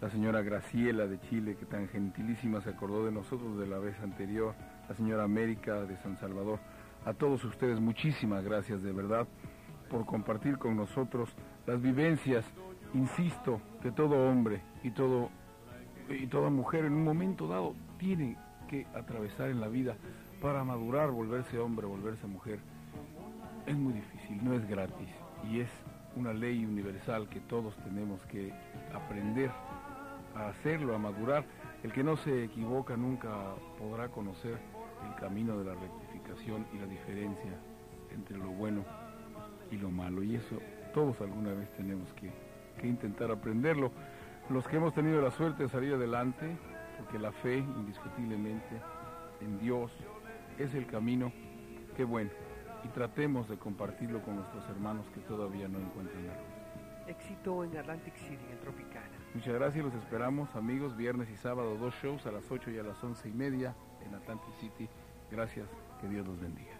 la 0.00 0.10
señora 0.10 0.42
Graciela 0.42 1.06
de 1.06 1.20
Chile, 1.20 1.56
que 1.58 1.66
tan 1.66 1.88
gentilísima 1.88 2.60
se 2.62 2.70
acordó 2.70 3.04
de 3.04 3.12
nosotros 3.12 3.58
de 3.58 3.66
la 3.66 3.78
vez 3.78 3.98
anterior, 4.00 4.54
la 4.88 4.94
señora 4.94 5.24
América 5.24 5.82
de 5.82 5.96
San 5.98 6.18
Salvador. 6.18 6.58
A 7.04 7.12
todos 7.12 7.44
ustedes 7.44 7.80
muchísimas 7.80 8.44
gracias 8.44 8.82
de 8.82 8.92
verdad 8.92 9.26
por 9.90 10.06
compartir 10.06 10.58
con 10.58 10.76
nosotros 10.76 11.30
las 11.66 11.80
vivencias, 11.80 12.44
insisto, 12.94 13.60
de 13.82 13.92
todo 13.92 14.28
hombre 14.28 14.60
y 14.82 14.90
todo 14.90 15.30
y 16.08 16.26
toda 16.26 16.48
mujer 16.48 16.86
en 16.86 16.94
un 16.94 17.04
momento 17.04 17.46
dado 17.46 17.74
tiene 17.98 18.36
que 18.68 18.86
atravesar 18.94 19.50
en 19.50 19.60
la 19.60 19.68
vida 19.68 19.96
para 20.40 20.64
madurar, 20.64 21.10
volverse 21.10 21.58
hombre, 21.58 21.86
volverse 21.86 22.26
mujer. 22.26 22.60
Es 23.66 23.76
muy 23.76 23.92
difícil, 23.92 24.42
no 24.42 24.54
es 24.54 24.66
gratis 24.68 25.08
y 25.50 25.60
es 25.60 25.68
una 26.16 26.32
ley 26.32 26.64
universal 26.64 27.28
que 27.28 27.40
todos 27.40 27.76
tenemos 27.84 28.24
que 28.26 28.52
aprender 28.94 29.50
a 30.34 30.48
hacerlo, 30.48 30.94
a 30.94 30.98
madurar. 30.98 31.44
El 31.82 31.92
que 31.92 32.02
no 32.02 32.16
se 32.16 32.44
equivoca 32.44 32.96
nunca 32.96 33.30
podrá 33.78 34.08
conocer 34.08 34.58
el 35.06 35.14
camino 35.20 35.58
de 35.58 35.64
la 35.64 35.74
rectificación 35.74 36.66
y 36.74 36.78
la 36.78 36.86
diferencia 36.86 37.52
entre 38.10 38.36
lo 38.38 38.50
bueno 38.50 38.84
y 39.70 39.76
lo 39.76 39.90
malo. 39.90 40.22
Y 40.22 40.36
eso 40.36 40.58
todos 40.92 41.20
alguna 41.20 41.52
vez 41.52 41.70
tenemos 41.76 42.12
que, 42.14 42.30
que 42.80 42.86
intentar 42.86 43.30
aprenderlo. 43.30 43.90
Los 44.50 44.66
que 44.66 44.76
hemos 44.76 44.94
tenido 44.94 45.20
la 45.20 45.30
suerte 45.30 45.64
de 45.64 45.68
salir 45.68 45.94
adelante, 45.94 46.56
porque 46.98 47.18
la 47.18 47.32
fe 47.32 47.58
indiscutiblemente 47.58 48.80
en 49.40 49.58
Dios 49.58 49.92
es 50.58 50.74
el 50.74 50.86
camino, 50.86 51.32
qué 51.96 52.04
bueno. 52.04 52.30
Y 52.84 52.88
tratemos 52.88 53.48
de 53.48 53.58
compartirlo 53.58 54.22
con 54.22 54.36
nuestros 54.36 54.68
hermanos 54.68 55.06
que 55.14 55.20
todavía 55.20 55.68
no 55.68 55.78
encuentran 55.78 56.26
la 56.26 56.34
luz. 56.34 56.58
Éxito 57.08 57.64
en 57.64 57.76
Atlantic 57.76 58.14
City, 58.16 58.44
en 58.50 58.60
Tropicana. 58.60 59.08
Muchas 59.34 59.54
gracias, 59.54 59.84
los 59.84 59.94
esperamos 59.94 60.54
amigos, 60.54 60.96
viernes 60.96 61.28
y 61.30 61.36
sábado, 61.36 61.76
dos 61.76 61.94
shows 62.02 62.26
a 62.26 62.32
las 62.32 62.50
8 62.50 62.70
y 62.70 62.78
a 62.78 62.82
las 62.82 63.02
once 63.02 63.28
y 63.28 63.32
media 63.32 63.74
en 64.06 64.14
Atlantic 64.14 64.54
City. 64.60 64.88
Gracias, 65.30 65.68
que 66.00 66.08
Dios 66.08 66.26
los 66.26 66.40
bendiga. 66.40 66.77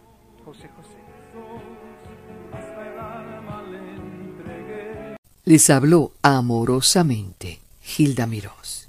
Les 5.45 5.69
habló 5.69 6.11
amorosamente 6.21 7.59
Gilda 7.83 8.27
Mirós. 8.27 8.88